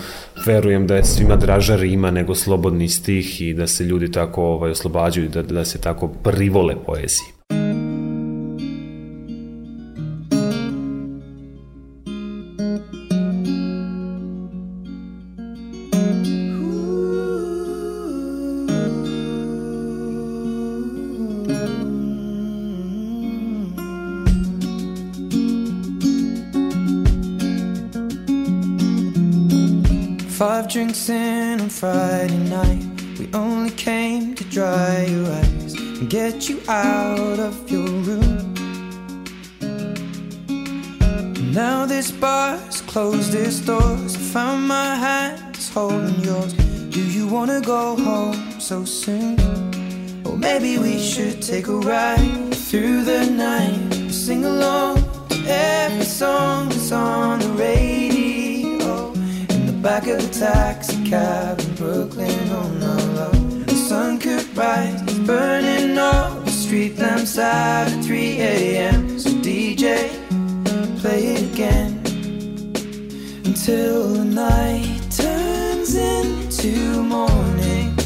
verujem 0.47 0.87
da 0.87 0.97
je 0.97 1.05
svima 1.05 1.37
draža 1.37 1.77
rima 1.77 2.11
nego 2.11 2.35
slobodni 2.35 2.89
stih 2.89 3.41
i 3.41 3.55
da 3.55 3.67
se 3.67 3.85
ljudi 3.85 4.13
tako 4.13 4.43
ovaj, 4.43 4.71
oslobađaju, 4.71 5.29
da, 5.29 5.43
da 5.43 5.65
se 5.65 5.81
tako 5.81 6.09
privole 6.09 6.75
poeziji. 6.87 7.34
Dry 34.55 35.05
your 35.11 35.27
eyes 35.33 35.75
and 35.75 36.09
get 36.09 36.49
you 36.49 36.61
out 36.69 37.41
of 37.41 37.69
your 37.69 37.89
room. 38.07 38.55
Now 41.53 41.87
this 41.87 42.13
bar's 42.13 42.81
closed 42.83 43.35
its 43.35 43.59
doors. 43.59 44.15
I 44.15 44.21
found 44.21 44.69
my 44.69 44.95
hands 44.95 45.69
holding 45.71 46.21
yours. 46.21 46.53
Do 46.91 47.03
you 47.03 47.27
wanna 47.27 47.61
go 47.63 47.97
home 47.97 48.61
so 48.61 48.85
soon? 48.85 49.41
Or 50.25 50.37
maybe 50.37 50.79
we 50.79 51.01
should 51.01 51.43
take 51.43 51.67
a 51.67 51.77
ride 51.77 52.55
through 52.55 53.03
the 53.03 53.27
night. 53.27 54.13
Sing 54.13 54.45
along 54.45 55.03
to 55.31 55.37
every 55.49 56.05
song 56.05 56.69
that's 56.69 56.93
on 56.93 57.41
the 57.41 57.49
radio. 57.67 59.13
In 59.51 59.67
the 59.67 59.79
back 59.83 60.07
of 60.07 60.19
a 60.25 60.29
taxi 60.29 61.05
cab 61.11 61.59
in 61.59 61.75
Brooklyn 61.75 62.49
oh 62.51 62.71
love. 62.79 63.01
The 63.01 63.04
rise, 64.57 65.03
burning 65.21 65.99
all 65.99 66.41
the 66.41 66.51
street 66.51 66.99
lamps 66.99 67.39
out 67.39 67.89
at 67.89 68.05
3 68.05 68.41
a.m. 68.41 69.19
So 69.19 69.31
DJ, 69.31 70.11
play 71.01 71.35
it 71.35 71.53
again 71.53 72.01
until 73.45 74.15
the 74.15 74.25
night 74.25 75.01
turns 75.11 75.95
into 75.95 77.03
morning. 77.03 77.97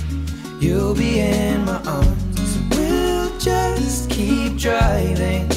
You'll 0.60 0.94
be 0.94 1.20
in 1.20 1.64
my 1.64 1.80
arms. 1.84 2.58
We'll 2.70 3.38
just 3.38 4.10
keep 4.10 4.56
driving 4.56 5.50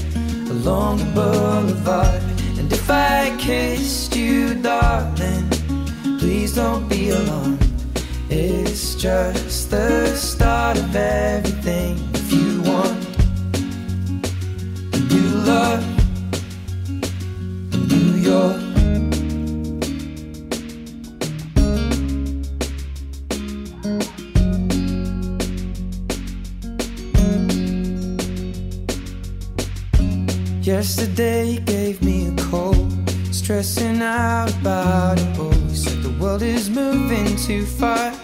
along 0.49 0.97
the 0.97 1.05
boulevard. 1.15 2.21
And 2.57 2.71
if 2.71 2.89
I 2.89 3.35
kissed 3.39 4.15
you, 4.15 4.55
darling, 4.55 5.49
please 6.19 6.55
don't 6.55 6.87
be 6.87 7.09
alarmed. 7.09 7.70
It's 8.33 8.95
just 8.95 9.71
the 9.71 10.15
start 10.15 10.77
of 10.77 10.95
everything. 10.95 11.97
If 12.13 12.31
you 12.31 12.61
want 12.61 13.05
a 14.93 14.99
new 14.99 15.31
love, 15.43 15.83
New 17.89 18.15
York. 18.15 18.61
Yesterday 30.61 31.59
gave 31.65 32.01
me 32.01 32.29
a 32.29 32.35
call, 32.49 32.89
stressing 33.33 34.01
out 34.01 34.49
about 34.61 35.19
it. 35.19 35.37
You 35.37 35.75
said 35.75 36.01
the 36.01 36.15
world 36.17 36.41
is 36.41 36.69
moving 36.69 37.35
too 37.35 37.65
fast, 37.65 38.20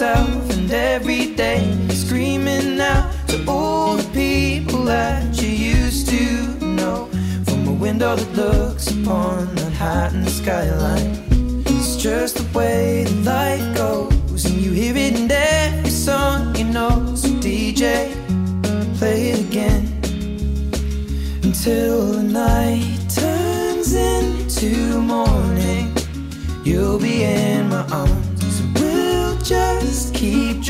by 0.00 0.06
yourself, 0.06 0.50
and 0.50 0.70
every 0.70 1.34
day 1.34 1.76
screaming 1.90 2.80
out 2.80 3.12
to 3.28 3.44
all 3.46 3.96
the 3.96 4.10
people 4.12 4.84
that 4.84 5.40
you 5.42 5.48
used 5.48 6.08
to 6.08 6.64
know 6.64 7.08
from 7.44 7.68
a 7.68 7.72
window 7.72 8.16
that 8.16 8.32
looks 8.36 8.90
upon 8.90 9.54
Manhattan 9.54 10.26
skyline. 10.26 11.22
It's 11.66 11.96
just 11.96 12.36
the 12.36 12.58
way 12.58 13.04
that 13.04 13.24
life 13.24 13.76
goes, 13.76 13.79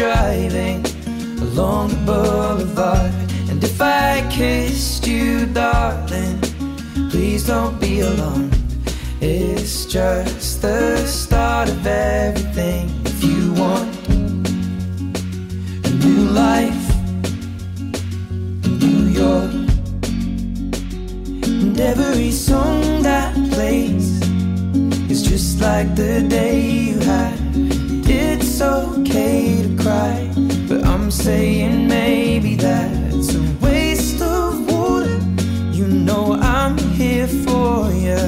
driving 0.01 0.83
along 1.43 1.91
the 1.91 2.03
boulevard. 2.07 3.13
And 3.51 3.63
if 3.63 3.83
I 3.83 4.27
kissed 4.31 5.07
you, 5.07 5.45
darling, 5.45 6.41
please 7.11 7.47
don't 7.47 7.79
be 7.79 8.01
alarmed. 8.01 8.57
It's 9.21 9.85
just 9.85 10.63
the 10.63 11.07
start 11.07 11.69
of 11.69 11.87
everything. 11.87 12.89
If 13.05 13.23
you 13.23 13.53
want 13.53 13.91
a 15.85 15.91
new 16.05 16.23
life, 16.45 16.87
in 18.65 18.79
New 18.79 19.05
York, 19.23 19.53
and 21.45 21.79
every 21.79 22.31
song 22.31 23.03
that 23.03 23.35
plays 23.53 24.09
is 25.11 25.23
just 25.23 25.61
like 25.61 25.95
the 25.95 26.23
day 26.27 26.59
you 26.89 26.99
had. 27.01 27.40
It's 28.33 28.61
okay 28.63 29.61
to 29.63 29.83
cry, 29.83 30.31
but 30.69 30.85
I'm 30.85 31.11
saying 31.11 31.89
maybe 31.89 32.55
that's 32.55 33.35
a 33.35 33.43
waste 33.61 34.23
of 34.23 34.71
water. 34.71 35.19
You 35.73 35.89
know 35.89 36.35
I'm 36.35 36.79
here 36.79 37.27
for 37.27 37.91
you 37.91 38.23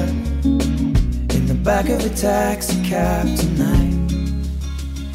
in 1.35 1.45
the 1.47 1.57
back 1.63 1.87
of 1.87 2.03
a 2.03 2.09
taxi 2.09 2.83
cab 2.83 3.25
tonight. 3.37 3.93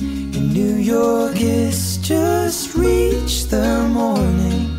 In 0.01 0.53
New 0.55 0.77
York, 0.77 1.35
it's 1.37 1.99
just 1.99 2.75
reached 2.75 3.51
the 3.51 3.87
morning, 3.93 4.71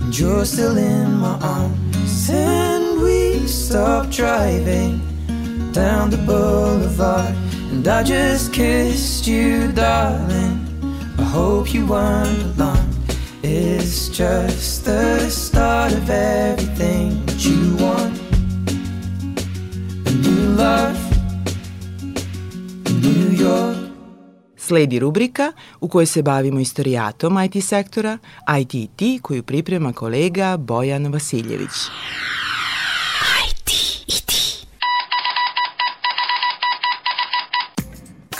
and 0.00 0.16
you're 0.16 0.44
still 0.44 0.76
in 0.78 1.14
my 1.14 1.36
arms, 1.40 2.30
and 2.30 3.02
we 3.02 3.48
stop 3.48 4.10
driving 4.10 5.00
down 5.72 6.10
the 6.10 6.18
boulevard. 6.18 7.39
And 7.72 7.86
I 7.86 8.02
just 8.02 8.52
kissed 8.52 9.26
you, 9.26 9.72
darling. 9.72 10.58
I 11.18 11.22
hope 11.22 11.72
you 11.72 11.86
weren't 11.86 12.58
alarmed. 12.58 12.96
It's 13.42 14.08
just 14.08 14.84
the 14.84 15.30
start 15.30 15.92
of 15.92 16.10
everything 16.10 17.24
that 17.26 17.44
you 17.44 17.76
want. 17.76 18.20
A 20.06 20.10
new 20.10 20.56
love, 20.56 20.98
in 22.86 23.00
New 23.00 23.46
York. 23.46 23.76
Sledi 24.56 24.98
rubrika 24.98 25.52
u 25.80 25.88
kojoj 25.88 26.06
se 26.06 26.22
bavimo 26.22 26.60
istorijatom 26.60 27.38
IT 27.44 27.64
sektora, 27.64 28.18
ITT 28.60 29.22
koju 29.22 29.42
priprema 29.42 29.92
kolega 29.92 30.56
Bojan 30.56 31.12
Vasiljević. 31.12 31.90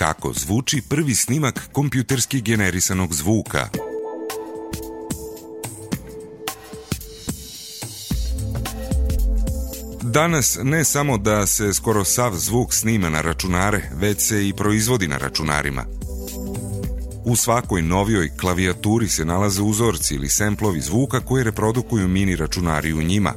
Kako 0.01 0.33
zvuči 0.33 0.83
prvi 0.89 1.15
snimak 1.15 1.69
kompjuterski 1.73 2.41
generisanog 2.41 3.15
zvuka? 3.15 3.69
Danas 10.03 10.59
ne 10.63 10.85
samo 10.85 11.19
da 11.19 11.47
se 11.47 11.73
skoro 11.75 12.05
sav 12.05 12.35
zvuk 12.35 12.75
snima 12.75 13.09
na 13.09 13.21
računare, 13.21 13.91
već 13.95 14.21
se 14.21 14.49
i 14.49 14.53
proizvodi 14.53 15.09
na 15.09 15.19
računarima. 15.19 15.85
U 17.25 17.37
svakoj 17.37 17.83
novijoj 17.83 18.31
klavijaturi 18.37 19.09
se 19.09 19.25
nalaze 19.25 19.63
uzorci 19.63 20.15
ili 20.15 20.29
semplovi 20.29 20.81
zvuka 20.81 21.21
koji 21.21 21.45
reprodukuju 21.45 22.09
mini 22.09 22.37
računari 22.37 22.93
u 22.93 23.03
njima. 23.03 23.35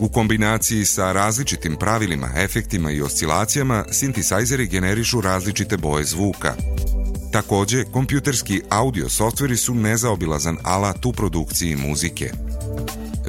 U 0.00 0.08
kombinaciji 0.08 0.84
sa 0.84 1.12
različitim 1.12 1.76
pravilima, 1.76 2.28
efektima 2.36 2.90
i 2.90 3.02
oscilacijama, 3.02 3.84
sintisajzeri 3.90 4.66
generišu 4.66 5.20
različite 5.20 5.76
boje 5.76 6.04
zvuka. 6.04 6.54
Takođe, 7.32 7.84
kompjuterski 7.84 8.62
audio 8.68 9.08
softveri 9.08 9.56
su 9.56 9.74
nezaobilazan 9.74 10.56
alat 10.62 11.06
u 11.06 11.12
produkciji 11.12 11.76
muzike. 11.76 12.32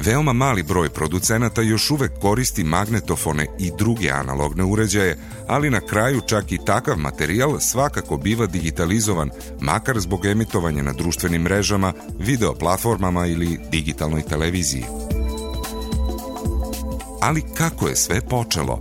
Veoma 0.04 0.32
mali 0.32 0.62
broj 0.62 0.88
producenata 0.88 1.62
još 1.62 1.90
uvek 1.90 2.12
koristi 2.20 2.64
magnetofone 2.64 3.46
i 3.58 3.72
druge 3.78 4.10
analogne 4.10 4.64
uređaje, 4.64 5.18
ali 5.46 5.70
na 5.70 5.80
kraju 5.80 6.20
čak 6.26 6.52
i 6.52 6.58
takav 6.66 6.96
materijal 6.96 7.60
svakako 7.60 8.16
biva 8.16 8.46
digitalizovan, 8.46 9.30
makar 9.60 10.00
zbog 10.00 10.26
emitovanja 10.26 10.82
na 10.82 10.92
društvenim 10.92 11.42
mrežama, 11.42 11.92
video 12.18 12.54
platformama 12.54 13.26
ili 13.26 13.58
digitalnoj 13.70 14.22
televiziji. 14.22 14.84
Ali 17.20 17.42
kako 17.54 17.88
je 17.88 17.96
sve 17.96 18.20
počelo? 18.20 18.80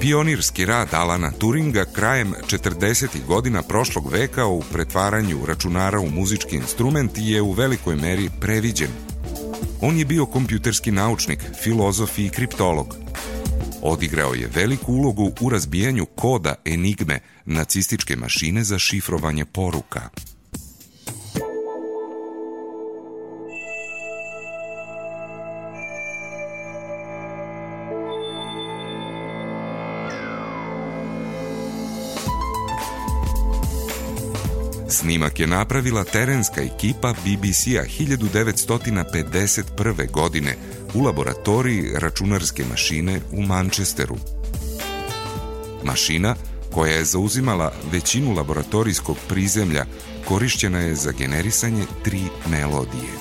Pionirski 0.00 0.66
rad 0.66 0.88
Alana 0.92 1.30
Turinga 1.30 1.84
krajem 1.84 2.34
40. 2.50 3.06
godina 3.26 3.62
prošlog 3.62 4.12
veka 4.12 4.46
u 4.46 4.62
pretvaranju 4.72 5.38
računara 5.46 6.00
u 6.00 6.10
muzički 6.10 6.56
instrument 6.56 7.10
je 7.16 7.42
u 7.42 7.52
velikoj 7.52 7.96
meri 7.96 8.30
previđen. 8.40 8.90
On 9.80 9.98
je 9.98 10.04
bio 10.04 10.26
kompjuterski 10.26 10.90
naučnik, 10.90 11.40
filozof 11.62 12.18
i 12.18 12.28
kriptolog. 12.28 12.96
Odigrao 13.82 14.34
je 14.34 14.50
veliku 14.54 14.92
ulogu 14.92 15.32
u 15.40 15.48
razbijanju 15.48 16.06
koda 16.06 16.54
Enigme, 16.64 17.20
nacističke 17.44 18.16
mašine 18.16 18.64
za 18.64 18.78
šifrovanje 18.78 19.44
poruka. 19.44 20.08
Snimak 34.90 35.40
je 35.40 35.46
napravila 35.46 36.04
terenska 36.04 36.62
ekipa 36.62 37.12
BBC-a 37.12 37.84
1951. 37.98 40.10
godine 40.10 40.56
u 40.94 41.02
laboratoriji 41.02 41.92
računarske 41.94 42.64
mašine 42.70 43.20
u 43.32 43.42
Manchesteru. 43.42 44.16
Mašina, 45.84 46.34
koja 46.72 46.92
je 46.92 47.04
zauzimala 47.04 47.72
većinu 47.92 48.34
laboratorijskog 48.34 49.16
prizemlja, 49.28 49.84
korišćena 50.24 50.78
je 50.78 50.94
za 50.94 51.12
generisanje 51.12 51.84
tri 52.04 52.22
melodije. 52.50 53.12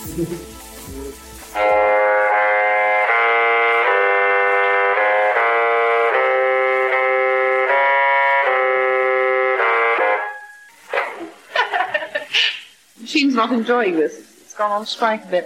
Not 13.47 13.59
enjoying 13.59 13.95
this. 13.95 14.13
It's 14.43 14.57
gone 14.57 14.71
on 14.79 14.85
strike 14.85 15.23
a 15.27 15.31
bit. 15.31 15.45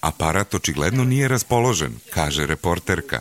Aparat 0.00 0.54
očigledno 0.54 1.04
nije 1.04 1.28
raspoložen, 1.28 1.98
kaže 2.10 2.46
reporterka. 2.46 3.20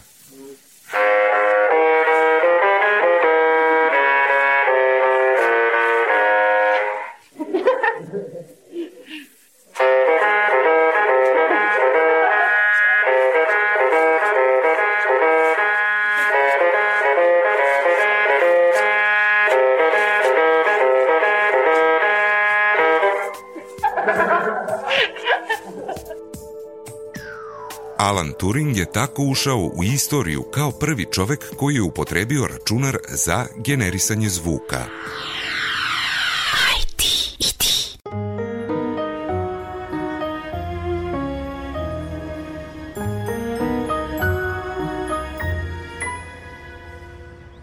Turing 28.40 28.78
je 28.78 28.92
tako 28.92 29.24
ušao 29.24 29.58
u 29.58 29.84
istoriju 29.84 30.44
kao 30.54 30.72
prvi 30.72 31.06
čovek 31.12 31.56
koji 31.58 31.76
je 31.76 31.82
upotrebio 31.82 32.48
računar 32.48 32.98
za 33.10 33.46
generisanje 33.66 34.30
zvuka. 34.30 34.86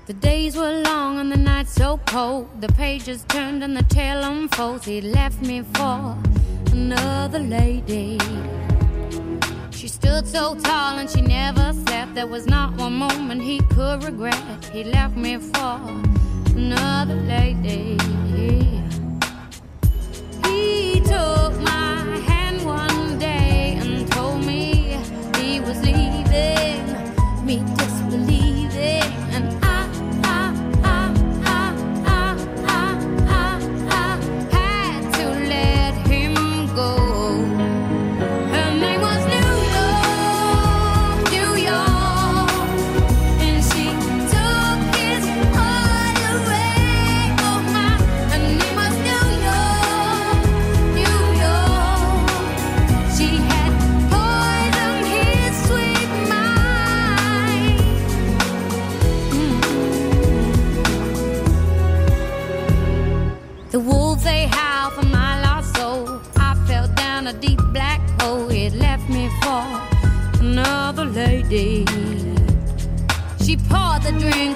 The 0.07 0.13
days 0.13 0.57
were 0.57 0.83
long 0.83 1.19
and 1.19 1.33
the 1.33 1.39
nights 1.39 1.75
so 1.75 1.99
cold. 2.13 2.47
The 2.61 2.69
pages 2.69 3.25
turned 3.29 3.65
and 3.65 3.77
the 3.77 3.95
tale 3.95 4.23
unfolds. 4.25 4.85
He 4.87 5.01
left 5.01 5.41
me 5.43 5.63
for 5.75 6.17
another 6.73 7.39
lady. 7.39 8.19
She 9.85 9.89
stood 9.89 10.27
so 10.27 10.55
tall 10.55 10.97
and 10.99 11.11
she 11.11 11.21
never 11.21 11.75
slept. 11.75 12.15
There 12.15 12.27
was 12.27 12.47
not 12.47 12.75
one 12.79 12.95
moment 12.95 13.43
he 13.43 13.61
could 13.75 14.03
regret. 14.03 14.65
He 14.73 14.83
left 14.83 15.15
me 15.15 15.37
for 15.37 15.79
another 16.57 17.17
lady. 17.17 17.99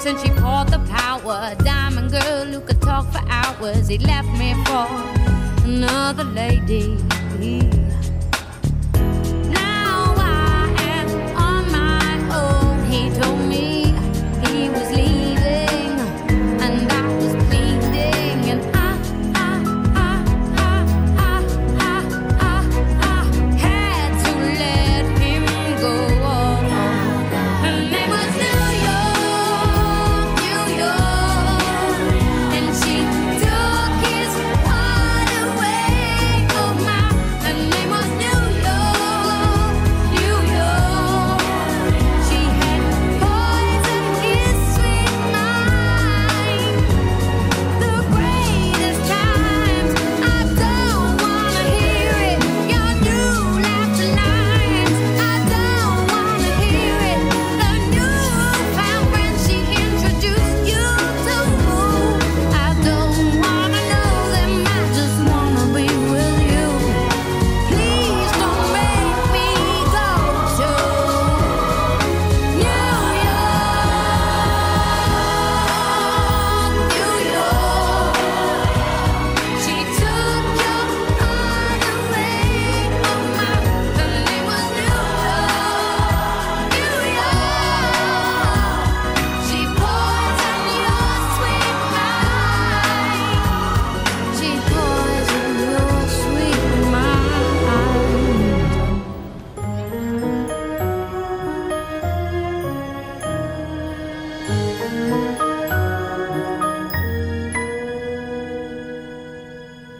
And 0.09 0.18
she 0.21 0.31
poured 0.31 0.68
the 0.68 0.79
power. 0.88 1.55
Diamond 1.59 2.11
girl 2.11 2.47
who 2.47 2.61
could 2.61 2.81
talk 2.81 3.05
for 3.12 3.23
hours. 3.29 3.88
He 3.88 3.99
left 3.99 4.29
me 4.38 4.55
for 4.64 4.87
another 5.64 6.25
lady. 6.25 6.97
Now 9.61 10.14
I 10.16 10.75
am 10.94 11.09
on 11.37 11.62
my 11.71 12.09
own. 12.40 12.90
He 12.90 13.11
told 13.21 13.38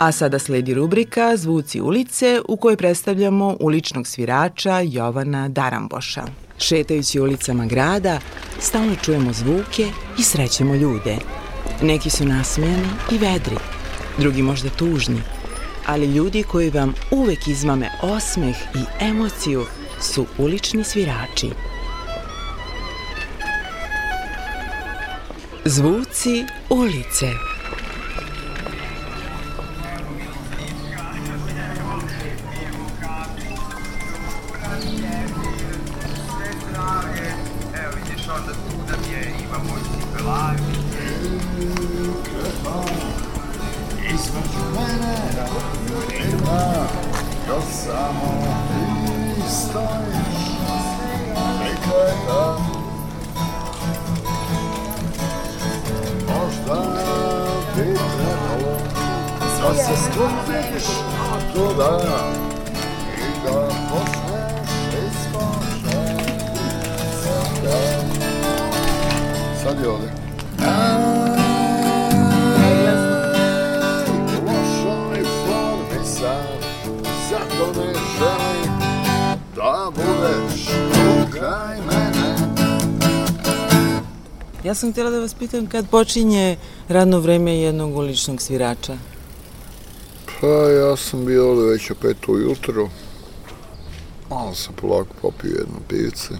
A 0.09 0.13
sada 0.13 0.39
sledi 0.39 0.75
rubrika 0.75 1.37
Zvuci 1.37 1.81
ulice 1.81 2.41
u 2.49 2.57
kojoj 2.57 2.77
predstavljamo 2.77 3.57
uličnog 3.61 4.07
svirača 4.07 4.81
Jovana 4.81 5.49
Daramboša. 5.49 6.23
Šetajući 6.59 7.21
ulicama 7.21 7.67
grada, 7.67 8.21
stalno 8.61 8.97
čujemo 9.03 9.33
zvuke 9.33 9.89
i 10.19 10.23
srećemo 10.23 10.75
ljude. 10.75 11.17
Neki 11.83 12.11
su 12.11 12.25
nasmejani 12.25 12.89
i 13.13 13.19
vedri, 13.19 13.57
drugi 14.19 14.43
možda 14.43 14.69
tužni, 14.71 15.21
ali 15.87 16.07
ljudi 16.07 16.43
koji 16.43 16.71
vam 16.71 16.95
uvek 17.11 17.49
izmame 17.49 17.91
osmeh 18.03 18.57
i 18.75 19.05
emociju 19.05 19.65
su 20.01 20.27
ulični 20.39 20.85
svirači. 20.85 21.51
Zvuci 25.65 26.45
ulice. 26.71 27.48
Sam 84.79 84.93
htjela 84.93 85.11
da 85.11 85.21
vas 85.21 85.35
pitam 85.35 85.67
kad 85.67 85.91
počinje 85.91 86.57
radno 86.89 87.21
vreme 87.21 87.59
jednog 87.59 87.97
uličnog 87.97 88.43
svirača. 88.43 88.97
Pa 90.41 90.47
ja 90.47 90.97
sam 90.97 91.25
bio 91.25 91.51
ovde 91.51 91.71
već 91.71 91.91
o 91.91 91.95
pet 91.95 92.29
ujutro 92.29 92.89
Malo 94.31 94.55
sam 94.55 94.75
polako 94.75 95.15
popio 95.23 95.49
jedno 95.49 95.79
pivice 95.89 96.35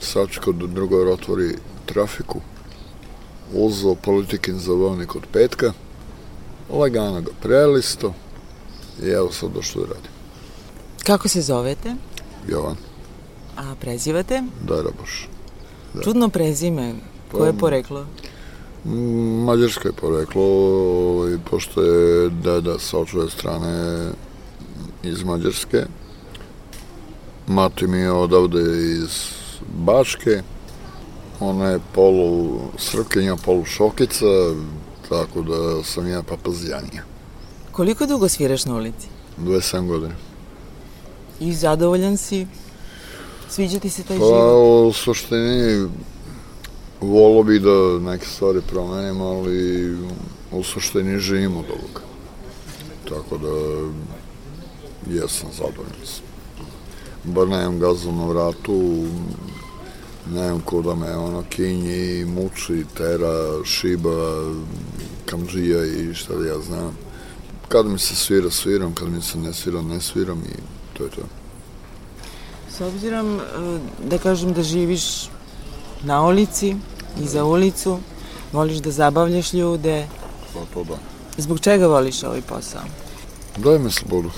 Sačekao 0.00 0.52
da 0.52 0.66
drugor 0.66 1.08
otvori 1.08 1.56
trafiku 1.86 2.40
Uzeo 3.54 3.94
politikin 3.94 4.58
zabavnik 4.58 5.16
od 5.16 5.22
petka 5.32 5.72
Lagano 6.70 7.20
ga 7.20 7.30
prelisto 7.42 8.14
I 9.02 9.08
evo 9.08 9.32
sad 9.32 9.50
došlo 9.52 9.82
da 9.82 9.88
radim 9.88 10.10
Kako 11.04 11.28
se 11.28 11.40
zovete? 11.40 11.94
Jovan 12.48 12.76
A 13.56 13.74
prezivate? 13.80 14.42
Daraboš 14.62 15.28
Da. 15.94 16.02
Čudno 16.02 16.28
prezime. 16.28 16.94
Koje 17.32 17.48
je 17.48 17.52
Pa- 17.52 17.58
poreklo? 17.58 18.06
Mm, 18.84 19.44
Mađarsko 19.44 19.88
je 19.88 19.92
poreklo, 19.92 20.42
ovaj, 20.42 21.38
pošto 21.50 21.82
je 21.82 22.30
deda 22.30 22.78
sa 22.78 22.98
očove 22.98 23.30
strane 23.30 24.08
iz 25.02 25.22
Mađarske. 25.22 25.84
Mati 27.46 27.86
mi 27.86 27.98
je 27.98 28.12
odavde 28.12 28.60
iz 28.94 29.26
Bačke. 29.68 30.42
Ona 31.40 31.66
je 31.66 31.80
polu 31.92 32.48
srpkinja, 32.78 33.36
polu 33.36 33.64
šokica, 33.64 34.26
tako 35.08 35.42
da 35.42 35.82
sam 35.84 36.08
ja 36.08 36.22
papazijanija. 36.22 37.02
Koliko 37.72 38.06
dugo 38.06 38.28
sviraš 38.28 38.64
na 38.64 38.74
ulici? 38.74 39.08
27 39.38 39.86
godina. 39.86 40.14
I 41.40 41.52
zadovoljan 41.54 42.16
si? 42.16 42.46
Sviđa 43.48 43.78
ti 43.78 43.90
se 43.90 44.02
taj 44.02 44.18
Pa 44.18 44.24
život? 44.24 44.88
u 44.88 44.92
suštini 44.94 45.88
volo 47.00 47.42
bi 47.42 47.58
da 47.58 47.98
neke 47.98 48.26
stvari 48.26 48.60
promenim, 48.70 49.20
ali 49.20 49.96
u 50.52 50.62
suštini 50.62 51.18
živim 51.18 51.56
od 51.56 51.64
ovoga. 51.70 52.00
Tako 53.08 53.38
da 53.38 53.52
jesam 55.14 55.48
zadovoljan 55.52 56.04
sam. 56.04 56.24
Bar 57.24 57.48
nemam 57.48 57.78
gazu 57.78 58.12
na 58.12 58.26
vratu, 58.26 59.06
nemam 60.34 60.60
ko 60.60 60.82
da 60.82 60.94
me 60.94 61.16
ono 61.16 61.42
kinji, 61.48 62.24
muči, 62.24 62.84
tera, 62.96 63.64
šiba, 63.64 64.44
kamđija 65.26 65.84
i 65.84 66.14
šta 66.14 66.34
da 66.34 66.46
ja 66.46 66.60
znam. 66.60 66.96
Kad 67.68 67.86
mi 67.86 67.98
se 67.98 68.14
svira, 68.14 68.50
sviram, 68.50 68.94
kad 68.94 69.08
mi 69.08 69.22
se 69.22 69.38
ne 69.38 69.52
svira, 69.52 69.82
ne 69.82 70.00
sviram 70.00 70.38
i 70.38 70.56
to 70.98 71.04
je 71.04 71.10
to. 71.10 71.22
S 72.76 72.80
obzirom 72.80 73.36
e, 73.36 73.40
da 74.04 74.18
kažem 74.18 74.52
da 74.52 74.62
živiš 74.62 75.28
na 76.02 76.22
ulici 76.22 76.76
i 77.20 77.28
za 77.28 77.44
ulicu, 77.44 77.98
voliš 78.52 78.78
da 78.78 78.90
zabavljaš 78.90 79.52
ljude, 79.52 80.06
Pa 80.54 80.60
to 80.74 80.84
da. 80.84 80.96
zbog 81.36 81.60
čega 81.60 81.86
voliš 81.86 82.22
ovaj 82.22 82.42
posao? 82.42 82.82
Daj 83.56 83.78
mi 83.78 83.90
slobodu. 83.90 84.30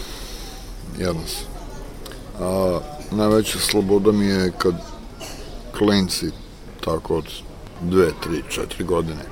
Jedan 0.98 1.22
sam. 1.26 1.46
A 2.46 2.80
najveća 3.10 3.58
sloboda 3.58 4.12
mi 4.12 4.26
je 4.26 4.52
kad 4.58 4.74
klinci, 5.78 6.26
tako 6.84 7.16
od 7.16 7.24
dve, 7.80 8.10
tri, 8.22 8.42
četiri 8.50 8.84
godine, 8.84 9.22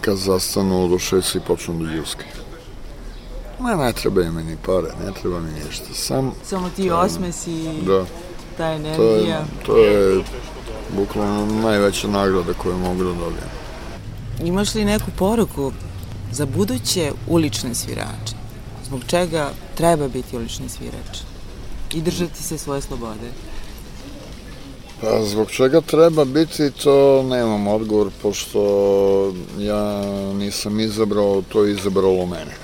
kad 0.00 0.16
zastanu 0.16 0.88
do 0.88 0.98
šest 0.98 1.34
i 1.34 1.40
počnu 1.40 1.74
da 1.74 1.92
ljuskaju. 1.92 2.28
Ma 3.58 3.76
ne 3.76 3.92
treba 3.92 4.22
mi 4.22 4.42
ni 4.42 4.56
pare, 4.66 4.88
ne 5.06 5.12
treba 5.22 5.40
mi 5.40 5.50
ništa. 5.50 5.94
Sam, 5.94 6.32
Samo 6.44 6.70
ti 6.76 6.90
osmesi 6.90 7.52
i 7.52 7.82
da, 7.86 8.04
ta 8.56 8.56
to 8.56 8.64
je, 8.64 8.74
energija. 8.76 9.44
to 9.66 9.76
je 9.76 10.22
bukvalno 10.96 11.46
najveća 11.62 12.08
nagrada 12.08 12.52
koju 12.52 12.78
mogu 12.78 13.04
da 13.04 13.10
dobijem. 13.10 13.50
Imaš 14.44 14.74
li 14.74 14.84
neku 14.84 15.10
poruku 15.18 15.72
za 16.32 16.46
buduće 16.46 17.12
ulične 17.28 17.74
svirače? 17.74 18.34
Zbog 18.86 19.00
čega 19.06 19.50
treba 19.74 20.08
biti 20.08 20.36
ulični 20.36 20.68
svirač? 20.68 21.18
I 21.94 22.00
držati 22.00 22.42
se 22.42 22.58
svoje 22.58 22.80
slobode? 22.80 23.32
Pa 25.00 25.24
zbog 25.24 25.50
čega 25.50 25.80
treba 25.80 26.24
biti, 26.24 26.70
to 26.70 27.22
nemam 27.22 27.66
odgovor, 27.66 28.10
pošto 28.22 28.62
ja 29.58 30.02
nisam 30.34 30.80
izabrao, 30.80 31.42
to 31.48 31.64
je 31.64 31.72
izabralo 31.72 32.26
mene. 32.26 32.54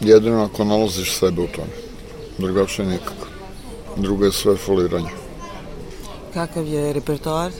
Jedino 0.00 0.42
ako 0.42 0.64
nalaziš 0.64 1.18
sebe 1.18 1.42
u 1.42 1.46
tome. 1.46 1.72
Drugačije 2.38 2.86
nikako. 2.86 3.26
Drugo 3.96 4.24
je 4.24 4.32
sve 4.32 4.56
foliranje. 4.56 5.25
Kakav 6.36 6.66
je 6.66 6.92
repertoar? 6.92 7.52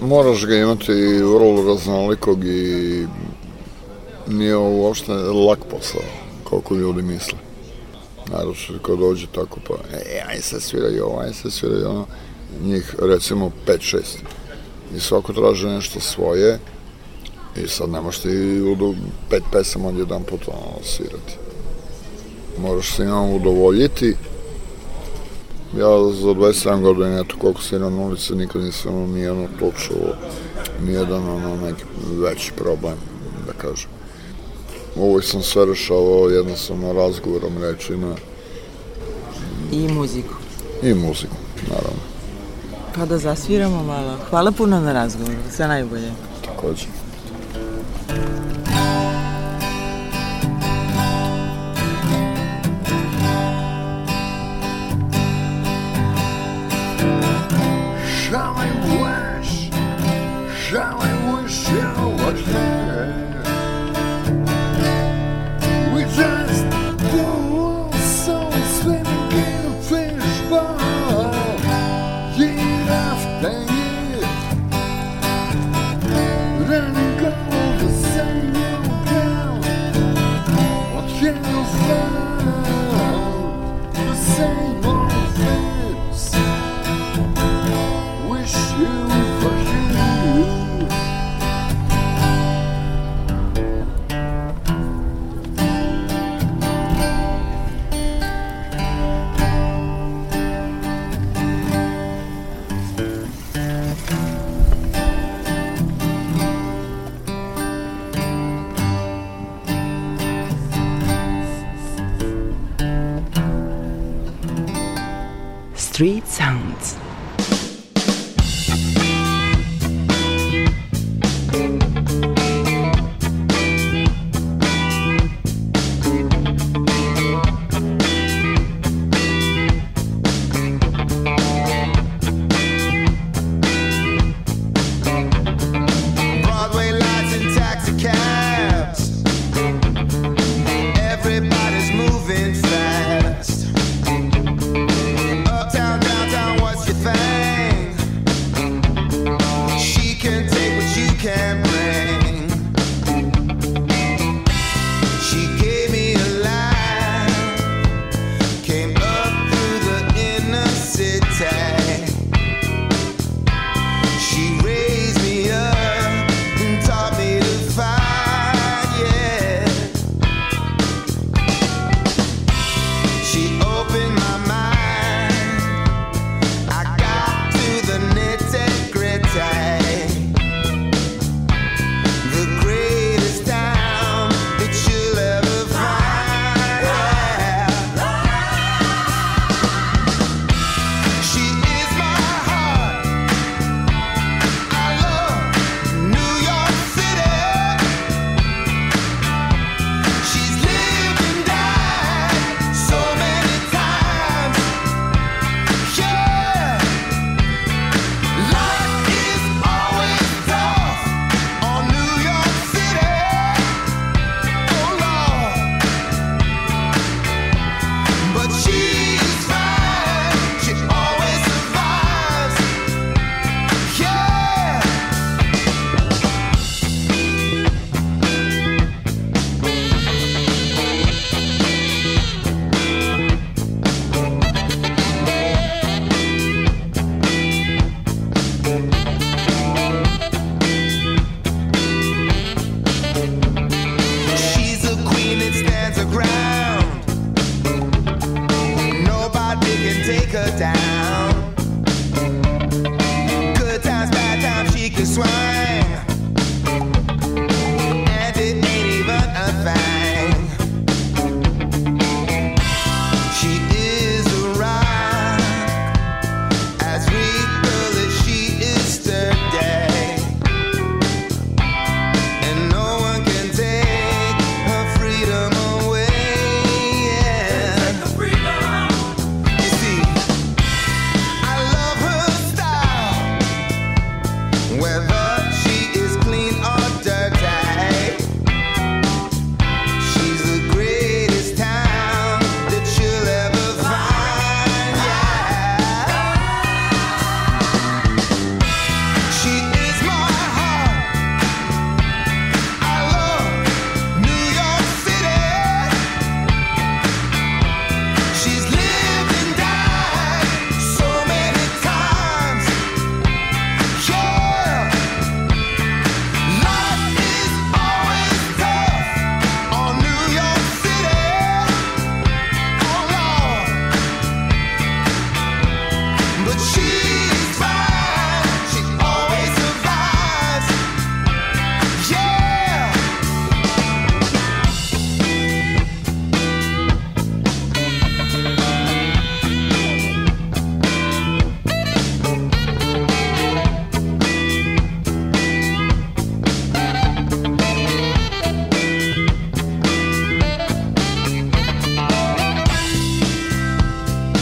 Moraš 0.00 0.46
ga 0.46 0.56
imati 0.56 0.92
vrlo 1.22 1.64
raznolikog 1.66 2.44
i 2.44 3.06
nije 4.28 4.56
ovo 4.56 4.70
uopšte 4.70 5.12
lak 5.12 5.58
posao, 5.70 6.02
koliko 6.44 6.74
ljudi 6.74 7.02
misle. 7.02 7.38
Naravno, 8.32 8.54
kad 8.82 8.98
dođe 8.98 9.26
tako 9.34 9.60
pa, 9.68 9.74
e, 9.96 10.22
aj 10.28 10.40
se 10.40 10.60
sviraj 10.60 11.00
ovo, 11.00 11.20
aj 11.20 11.32
se 11.32 11.50
sviraj 11.50 11.84
ono, 11.84 12.06
njih 12.64 12.94
recimo 13.02 13.50
5-6. 13.66 13.98
I 14.96 15.00
svako 15.00 15.32
traže 15.32 15.68
nešto 15.68 16.00
svoje 16.00 16.58
i 17.56 17.68
sad 17.68 17.90
nemaš 17.90 18.18
ti 18.18 18.60
u 18.60 18.94
pet 19.30 19.42
pesama 19.52 19.88
od 19.88 19.98
jedan 19.98 20.22
put 20.22 20.48
ono, 20.48 20.84
svirati. 20.84 21.36
Moraš 22.58 22.96
se 22.96 23.02
imam 23.02 23.30
udovoljiti. 23.30 24.16
Ja 25.78 26.12
za 26.12 26.28
27 26.28 26.80
godina, 26.82 27.20
eto 27.20 27.36
koliko 27.38 27.62
sviram 27.62 27.96
na 27.96 28.02
ulici, 28.02 28.34
nikad 28.34 28.62
nisam 28.62 28.92
imao 28.92 29.06
nijedno 29.06 29.48
to 29.60 29.72
čuo, 29.78 30.14
nijedan 30.86 31.28
ono 31.28 31.56
neki 31.56 31.84
veći 32.20 32.52
problem, 32.56 32.94
da 33.46 33.52
kažem. 33.52 33.90
Uvijek 34.96 35.24
sam 35.24 35.42
sve 35.42 35.66
rešavao 35.66 36.28
jednostavno 36.28 36.92
razgovorom, 36.92 37.58
rečima 37.62 38.14
I 39.72 39.88
muziku. 39.88 40.34
i 40.82 40.94
muzikom, 40.94 41.38
naravno, 41.68 42.00
Pa 42.94 43.04
da 43.06 43.18
zasviramo 43.18 43.82
malo. 43.84 44.16
Hvala 44.30 44.52
puno 44.52 44.80
na 44.80 44.92
razgovoru. 44.92 45.36
Sve 45.56 45.68
najbolje. 45.68 46.12
takođe. 46.44 46.86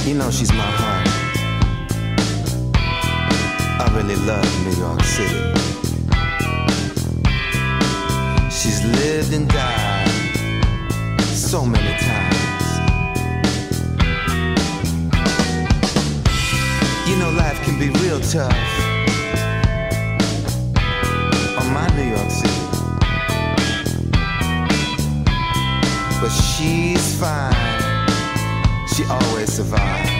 You 0.09 0.15
know 0.15 0.31
she's 0.31 0.51
my 0.53 0.71
heart. 0.81 1.07
I 3.79 3.93
really 3.95 4.17
love 4.17 4.49
New 4.65 4.77
York 4.81 5.05
City. 5.05 5.53
She's 8.49 8.83
lived 8.87 9.35
and 9.35 9.47
died 9.51 10.09
so 11.21 11.63
many 11.67 11.95
times. 11.99 12.65
You 17.07 17.17
know 17.19 17.31
life 17.37 17.63
can 17.65 17.79
be 17.79 17.91
real 18.01 18.21
tough 18.21 18.55
on 21.61 21.71
my 21.75 21.87
New 21.97 22.09
York 22.17 22.31
City. 22.31 22.63
But 26.23 26.31
she's 26.31 27.21
fine. 27.21 27.68
She 28.99 29.05
always 29.05 29.53
survives. 29.53 30.18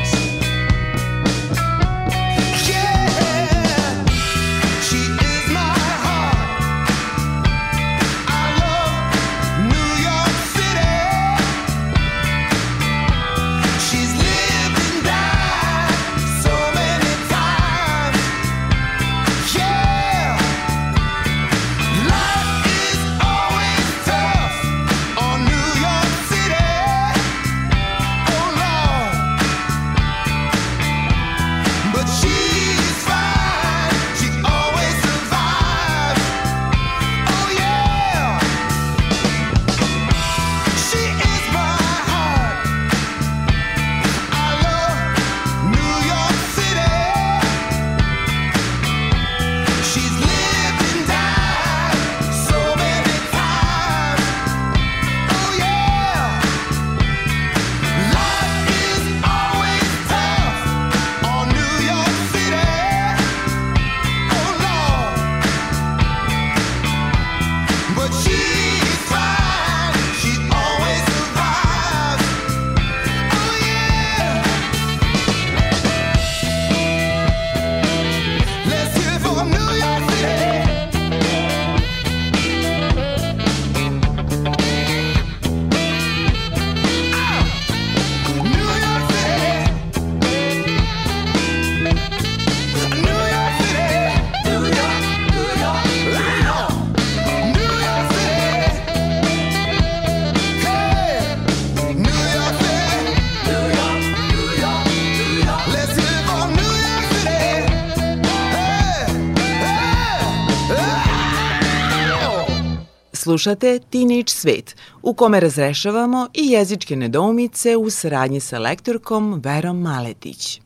Slušate 113.29 113.79
Teenage 113.91 114.29
Svet, 114.29 114.77
u 115.03 115.15
kome 115.15 115.41
razrešavamo 115.41 116.29
i 116.35 116.51
jezičke 116.51 116.97
nedoumice 116.97 117.77
u 117.77 117.91
saradnji 117.91 118.41
sa 118.41 118.59
lektorkom 118.59 119.41
Verom 119.45 119.81
Maletić. 119.81 120.61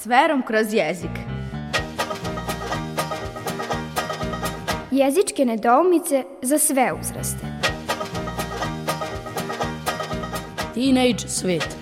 S 0.00 0.06
verom 0.06 0.42
kroz 0.46 0.72
jezik. 0.72 1.10
Jezičke 4.90 5.44
nedoumice 5.44 6.24
za 6.42 6.58
sve 6.58 6.92
uzraste. 7.00 7.46
Teenage 10.74 11.28
svet. 11.28 11.76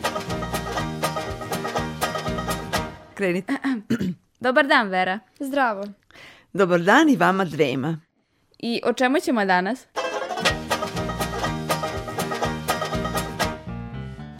Krenite. 3.14 3.52
Dobar 4.40 4.66
dan, 4.66 4.88
Vera. 4.88 5.18
Zdravo. 5.40 5.84
Dobar 6.52 6.80
dan 6.80 7.08
i 7.08 7.16
vama 7.16 7.44
dvema. 7.44 8.00
I 8.58 8.80
o 8.84 8.92
čemu 8.92 9.20
ćemo 9.20 9.44
danas? 9.44 9.86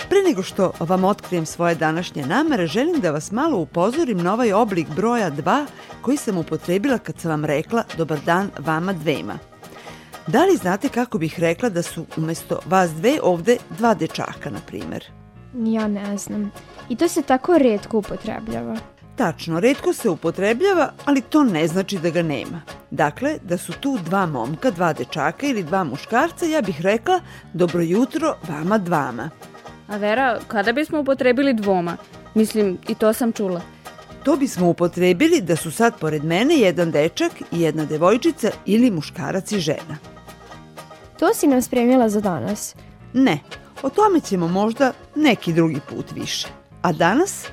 Pre 0.09 0.19
nego 0.29 0.43
što 0.43 0.73
vam 0.81 1.05
otkrijem 1.05 1.47
svoje 1.47 1.75
današnje 1.75 2.27
namere, 2.27 2.67
želim 2.67 3.01
da 3.01 3.11
vas 3.11 3.33
malo 3.33 3.59
upozorim 3.59 4.19
na 4.19 4.33
ovaj 4.33 4.53
oblik 4.53 4.89
broja 4.97 5.31
2 5.31 5.67
koji 6.03 6.17
sam 6.17 6.39
upotrebila 6.39 6.99
kad 6.99 7.19
sam 7.19 7.31
vam 7.31 7.45
rekla 7.45 7.85
dobar 7.97 8.19
dan 8.27 8.51
vama 8.59 8.93
dvema. 8.93 9.39
Da 10.27 10.45
li 10.45 10.57
znate 10.57 10.89
kako 10.89 11.19
bih 11.19 11.41
rekla 11.41 11.69
da 11.69 11.83
su 11.83 12.07
umesto 12.17 12.61
vas 12.67 12.91
dve 12.91 13.19
ovde 13.23 13.57
dva 13.79 13.95
dečaka, 13.95 14.51
na 14.51 14.59
primer? 14.67 15.05
Ja 15.55 15.89
ne 15.89 16.17
znam. 16.19 16.53
I 16.89 16.97
to 16.97 17.09
se 17.09 17.23
tako 17.23 17.59
redko 17.59 17.99
upotrebljava. 17.99 18.77
Tačno, 19.19 19.61
redko 19.61 19.93
se 19.93 20.11
upotrebljava, 20.11 20.93
ali 21.05 21.21
to 21.21 21.45
ne 21.45 21.69
znači 21.69 21.99
da 21.99 22.11
ga 22.11 22.23
nema. 22.23 22.61
Dakle, 22.91 23.39
da 23.43 23.59
su 23.59 23.73
tu 23.73 23.99
dva 24.05 24.27
momka, 24.27 24.71
dva 24.71 24.93
dečaka 24.93 25.47
ili 25.47 25.63
dva 25.63 25.85
muškarca, 25.85 26.47
ja 26.47 26.63
bih 26.63 26.81
rekla 26.81 27.21
dobro 27.53 27.83
jutro 27.83 28.37
vama 28.49 28.79
dvama. 28.79 29.31
A 29.89 29.97
Vera, 29.97 30.39
kada 30.49 30.73
bismo 30.73 31.01
upotrebili 31.01 31.55
dvoma? 31.55 31.97
Mislim, 32.35 32.79
i 32.89 32.95
to 32.95 33.13
sam 33.13 33.33
čula. 33.33 33.61
To 34.25 34.37
bismo 34.37 34.69
upotrebili 34.69 35.41
da 35.41 35.57
su 35.57 35.71
sad 35.71 35.99
pored 35.99 36.25
mene 36.25 36.55
jedan 36.55 36.91
dečak 36.91 37.33
i 37.53 37.61
jedna 37.61 37.85
devojčica 37.85 38.51
ili 38.67 38.91
muškarac 38.91 39.53
i 39.53 39.61
žena. 39.61 39.97
To 41.19 41.35
si 41.35 41.47
nam 41.47 41.63
spremila 41.63 42.09
za 42.09 42.21
danas. 42.21 42.75
Ne, 43.13 43.39
o 43.83 43.91
tome 43.91 44.21
ćemo 44.21 44.49
možda 44.49 44.93
neki 45.17 45.53
drugi 45.53 45.81
put 45.91 46.13
više. 46.15 46.49
A 46.83 46.93
danas? 46.93 47.47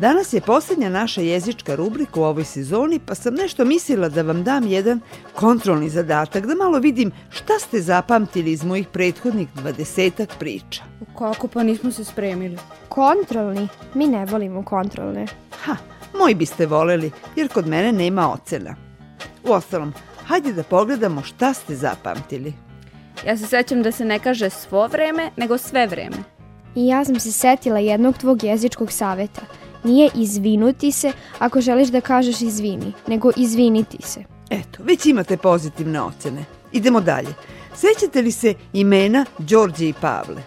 Danas 0.00 0.32
je 0.32 0.40
posljednja 0.40 0.88
naša 0.88 1.20
jezička 1.20 1.74
rubrika 1.74 2.20
u 2.20 2.22
ovoj 2.22 2.44
sezoni, 2.44 2.98
pa 3.06 3.14
sam 3.14 3.34
nešto 3.34 3.64
mislila 3.64 4.08
da 4.08 4.22
vam 4.22 4.44
dam 4.44 4.66
jedan 4.66 5.00
kontrolni 5.34 5.90
zadatak, 5.90 6.46
da 6.46 6.54
malo 6.54 6.78
vidim 6.78 7.12
šta 7.30 7.58
ste 7.58 7.80
zapamtili 7.80 8.52
iz 8.52 8.64
mojih 8.64 8.88
prethodnih 8.88 9.48
dvadesetak 9.54 10.28
priča. 10.38 10.82
Kako 11.18 11.48
pa 11.48 11.62
nismo 11.62 11.92
se 11.92 12.04
spremili? 12.04 12.58
Kontrolni? 12.88 13.68
Mi 13.94 14.06
ne 14.06 14.26
volimo 14.26 14.62
kontrolne. 14.64 15.26
Ha, 15.64 15.76
moji 16.18 16.34
biste 16.34 16.66
voleli, 16.66 17.10
jer 17.36 17.48
kod 17.48 17.66
mene 17.66 17.92
nema 17.92 18.32
ocena. 18.32 18.76
Uostalom, 19.44 19.92
hajde 20.24 20.52
da 20.52 20.62
pogledamo 20.62 21.22
šta 21.22 21.54
ste 21.54 21.76
zapamtili. 21.76 22.52
Ja 23.26 23.36
se 23.36 23.46
sećam 23.46 23.82
da 23.82 23.92
se 23.92 24.04
ne 24.04 24.18
kaže 24.18 24.50
svo 24.50 24.86
vreme, 24.86 25.30
nego 25.36 25.58
sve 25.58 25.86
vreme. 25.86 26.16
I 26.74 26.86
ja 26.86 27.04
sam 27.04 27.20
se 27.20 27.32
setila 27.32 27.78
jednog 27.78 28.18
tvog 28.18 28.44
jezičkog 28.44 28.92
saveta. 28.92 29.42
Nije 29.84 30.10
izvinuti 30.14 30.92
se 30.92 31.12
ako 31.38 31.60
želiš 31.60 31.88
da 31.88 32.00
kažeš 32.00 32.40
izvini, 32.40 32.92
nego 33.06 33.30
izviniti 33.36 33.98
se. 34.02 34.24
Eto, 34.50 34.82
već 34.82 35.06
imate 35.06 35.36
pozitivne 35.36 36.00
ocene. 36.00 36.44
Idemo 36.72 37.00
dalje. 37.00 37.34
Sećate 37.74 38.22
li 38.22 38.32
se 38.32 38.54
imena 38.72 39.24
Đorđe 39.38 39.88
i 39.88 39.94
Pavle? 40.00 40.42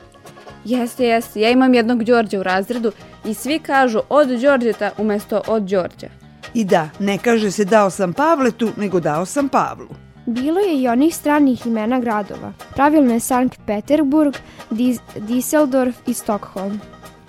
Jeste, 0.66 1.06
jeste. 1.06 1.42
Ja 1.42 1.50
imam 1.50 1.74
jednog 1.74 2.04
Đorđa 2.04 2.40
u 2.40 2.44
razredu 2.44 2.92
i 3.26 3.34
svi 3.34 3.60
kažu 3.60 4.00
od 4.10 4.28
Đorđeta 4.28 4.92
umesto 4.98 5.42
od 5.48 5.64
Đorđa. 5.64 6.08
I 6.54 6.66
da, 6.66 6.90
ne 7.00 7.18
kaže 7.18 7.52
se 7.52 7.66
dao 7.66 7.90
sam 7.90 8.14
Pavletu, 8.14 8.70
nego 8.78 9.00
dao 9.00 9.26
sam 9.26 9.50
Pavlu. 9.50 9.90
Bilo 10.26 10.60
je 10.60 10.82
i 10.82 10.88
onih 10.88 11.16
stranih 11.16 11.66
imena 11.66 12.00
gradova. 12.00 12.54
Pravilno 12.76 13.14
je 13.14 13.20
Sankt 13.20 13.60
Peterburg, 13.68 14.36
Dis 14.70 15.00
Düsseldorf 15.16 15.94
i 16.08 16.14
Stockholm. 16.14 16.80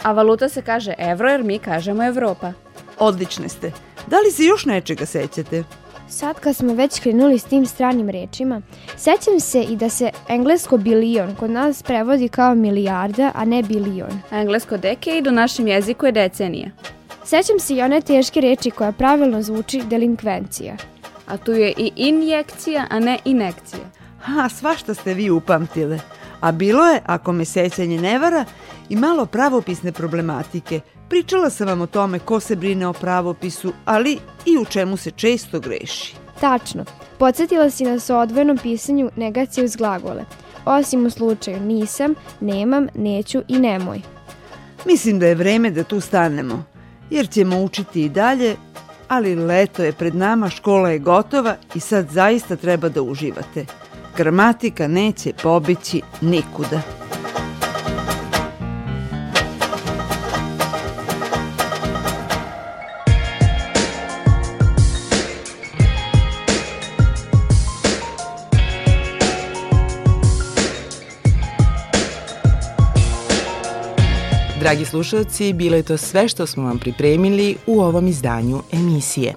A 0.03 0.13
valuta 0.13 0.49
se 0.49 0.63
kaže 0.63 0.95
evro 0.99 1.29
jer 1.29 1.43
mi 1.43 1.59
kažemo 1.59 2.05
Evropa. 2.05 2.53
Odlične 2.99 3.49
ste. 3.49 3.73
Da 4.07 4.17
li 4.17 4.31
se 4.31 4.45
još 4.45 4.65
nečega 4.65 5.07
sećate? 5.07 5.65
Sad 6.09 6.41
kad 6.41 6.57
smo 6.57 6.75
već 6.75 7.01
krenuli 7.01 7.39
s 7.39 7.45
tim 7.45 7.67
stranim 7.67 8.11
rečima, 8.11 8.61
sećam 8.97 9.41
se 9.41 9.63
i 9.63 9.77
da 9.77 9.89
se 9.89 10.11
englesko 10.29 10.77
bilion 10.77 11.35
kod 11.37 11.51
nas 11.51 11.83
prevodi 11.83 12.29
kao 12.29 12.55
milijarda, 12.55 13.31
a 13.35 13.45
ne 13.45 13.63
bilion. 13.63 14.21
Englesko 14.31 14.77
decade 14.77 15.31
u 15.31 15.33
našem 15.33 15.69
jeziku 15.69 16.07
je 16.07 16.13
decenija. 16.13 16.71
Sećam 17.25 17.59
se 17.59 17.75
i 17.75 17.83
one 17.83 18.01
teške 18.01 18.41
reči 18.41 18.71
koja 18.71 18.93
pravilno 18.93 19.43
zvuči 19.43 19.83
delinkvencija. 19.85 20.77
A 21.27 21.37
tu 21.37 21.53
je 21.53 21.73
i 21.77 21.93
injekcija, 21.97 22.87
a 22.91 22.99
ne 22.99 23.19
inekcija. 23.25 23.85
Ha, 24.21 24.49
svašta 24.49 24.95
ste 24.95 25.15
vi 25.15 25.31
upamtile. 25.31 25.99
A 26.43 26.53
bilo 26.53 26.85
je, 26.85 27.01
ako 27.07 27.33
me 27.33 27.45
sećanje 27.45 28.01
ne 28.01 28.19
vara, 28.19 28.45
i 28.89 28.97
malo 28.97 29.27
pravopisne 29.27 29.93
problematike. 29.93 30.81
Pričala 31.09 31.51
sam 31.51 31.67
vam 31.67 31.81
o 31.81 31.87
tome 31.87 32.19
ko 32.19 32.41
se 32.41 32.57
brine 32.57 32.87
o 32.87 32.93
pravopisu, 32.93 33.73
ali 33.85 34.19
i 34.47 34.59
u 34.59 34.65
čemu 34.65 34.97
se 34.97 35.11
često 35.11 35.61
greši. 35.61 36.15
Tačno. 36.41 36.85
Podsjetila 37.19 37.71
si 37.71 37.85
nas 37.85 38.11
o 38.11 38.19
odvojenom 38.19 38.59
pisanju 38.59 39.11
negacije 39.17 39.65
uz 39.65 39.77
glagole. 39.77 40.25
Osim 40.65 41.07
u 41.07 41.11
slučaju 41.11 41.61
nisam, 41.61 42.15
nemam, 42.41 42.87
neću 42.95 43.43
i 43.49 43.59
nemoj. 43.59 44.01
Mislim 44.87 45.19
da 45.19 45.27
je 45.27 45.35
vreme 45.35 45.71
da 45.71 45.85
tu 45.85 46.01
stanemo, 46.01 46.65
jer 47.11 47.29
ćemo 47.29 47.63
učiti 47.63 48.05
i 48.05 48.09
dalje, 48.09 48.57
ali 49.09 49.35
leto 49.35 49.85
je 49.85 49.93
pred 49.93 50.15
nama, 50.15 50.49
škola 50.49 50.91
je 50.91 50.99
gotova 50.99 51.57
i 51.75 51.81
sad 51.81 52.11
zaista 52.11 52.57
treba 52.57 52.89
da 52.89 53.03
uživate. 53.03 53.67
Gramatika 54.17 54.89
neće 54.89 55.33
pobići 55.43 56.03
nikuda. 56.21 56.81
Dragi 74.61 74.85
slušalci, 74.85 75.53
bilo 75.53 75.77
je 75.77 75.83
to 75.83 75.97
sve 75.97 76.29
što 76.29 76.47
smo 76.47 76.65
vam 76.65 76.79
pripremili 76.79 77.57
u 77.67 77.81
ovom 77.81 78.09
izdanju 78.09 78.63
emisije. 78.73 79.35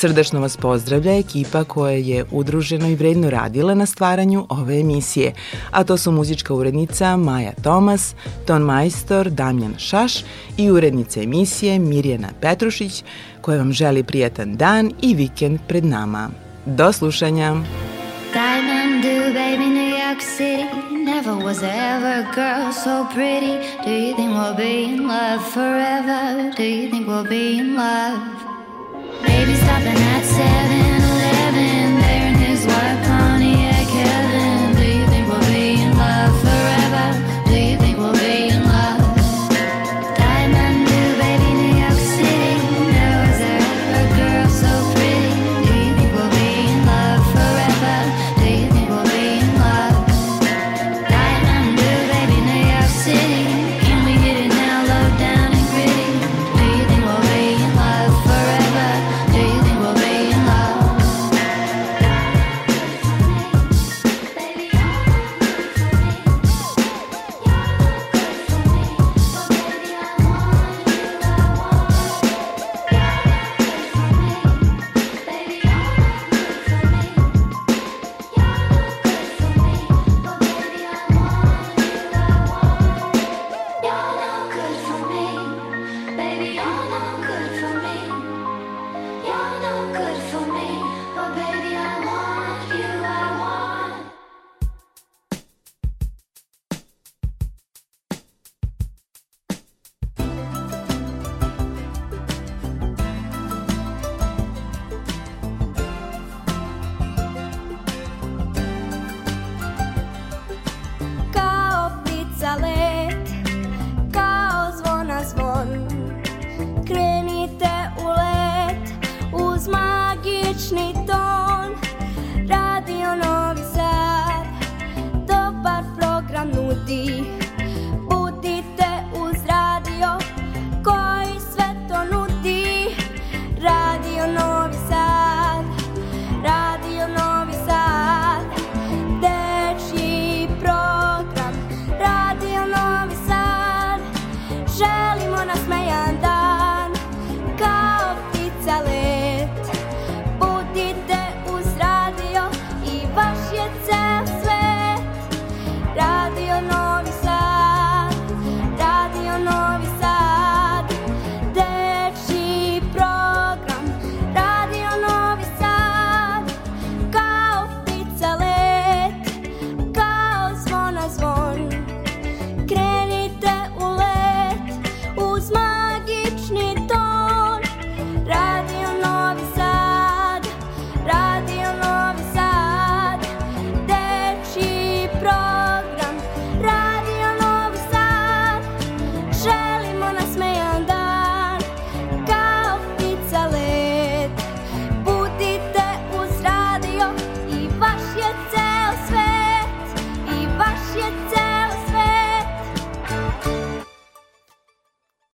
Srdačno 0.00 0.40
vas 0.40 0.56
pozdravlja 0.56 1.18
ekipa 1.18 1.64
koja 1.64 1.92
je 1.92 2.24
udruženo 2.30 2.88
i 2.88 2.94
vredno 2.94 3.30
radila 3.30 3.74
na 3.74 3.86
stvaranju 3.86 4.46
ove 4.48 4.80
emisije, 4.80 5.32
a 5.70 5.84
to 5.84 5.96
su 5.96 6.12
muzička 6.12 6.54
urednica 6.54 7.16
Maja 7.16 7.52
Tomas, 7.62 8.14
ton 8.46 8.62
majstor 8.62 9.30
Damjan 9.30 9.74
Šaš 9.78 10.24
i 10.56 10.70
urednica 10.70 11.20
emisije 11.20 11.78
Mirjana 11.78 12.28
Petrušić, 12.40 13.04
koja 13.40 13.58
vam 13.58 13.72
želi 13.72 14.02
prijatan 14.02 14.56
dan 14.56 14.92
i 15.02 15.14
vikend 15.14 15.58
pred 15.68 15.84
nama. 15.84 16.30
Do 16.66 16.92
slušanja! 16.92 17.54
Diamond 18.32 19.02
do, 19.02 19.40
baby, 19.40 19.66
New 19.66 19.90
York 20.06 20.22
City. 20.36 20.66
Never 21.04 21.34
was 21.44 21.62
ever 21.62 22.12
a 22.12 22.34
girl 22.34 22.72
so 22.72 23.06
pretty. 23.14 23.54
Do 23.84 23.90
you 23.90 24.14
think 24.16 24.30
we'll 24.30 24.56
be 24.56 24.84
in 24.84 25.06
love 25.08 25.42
forever? 25.52 26.52
Do 26.56 26.62
you 26.62 26.90
think 26.90 27.08
we'll 27.08 27.28
be 27.28 27.58
in 27.58 27.74
love? 27.74 28.37
and 29.86 29.96
that's 29.96 30.28
self. 30.28 30.67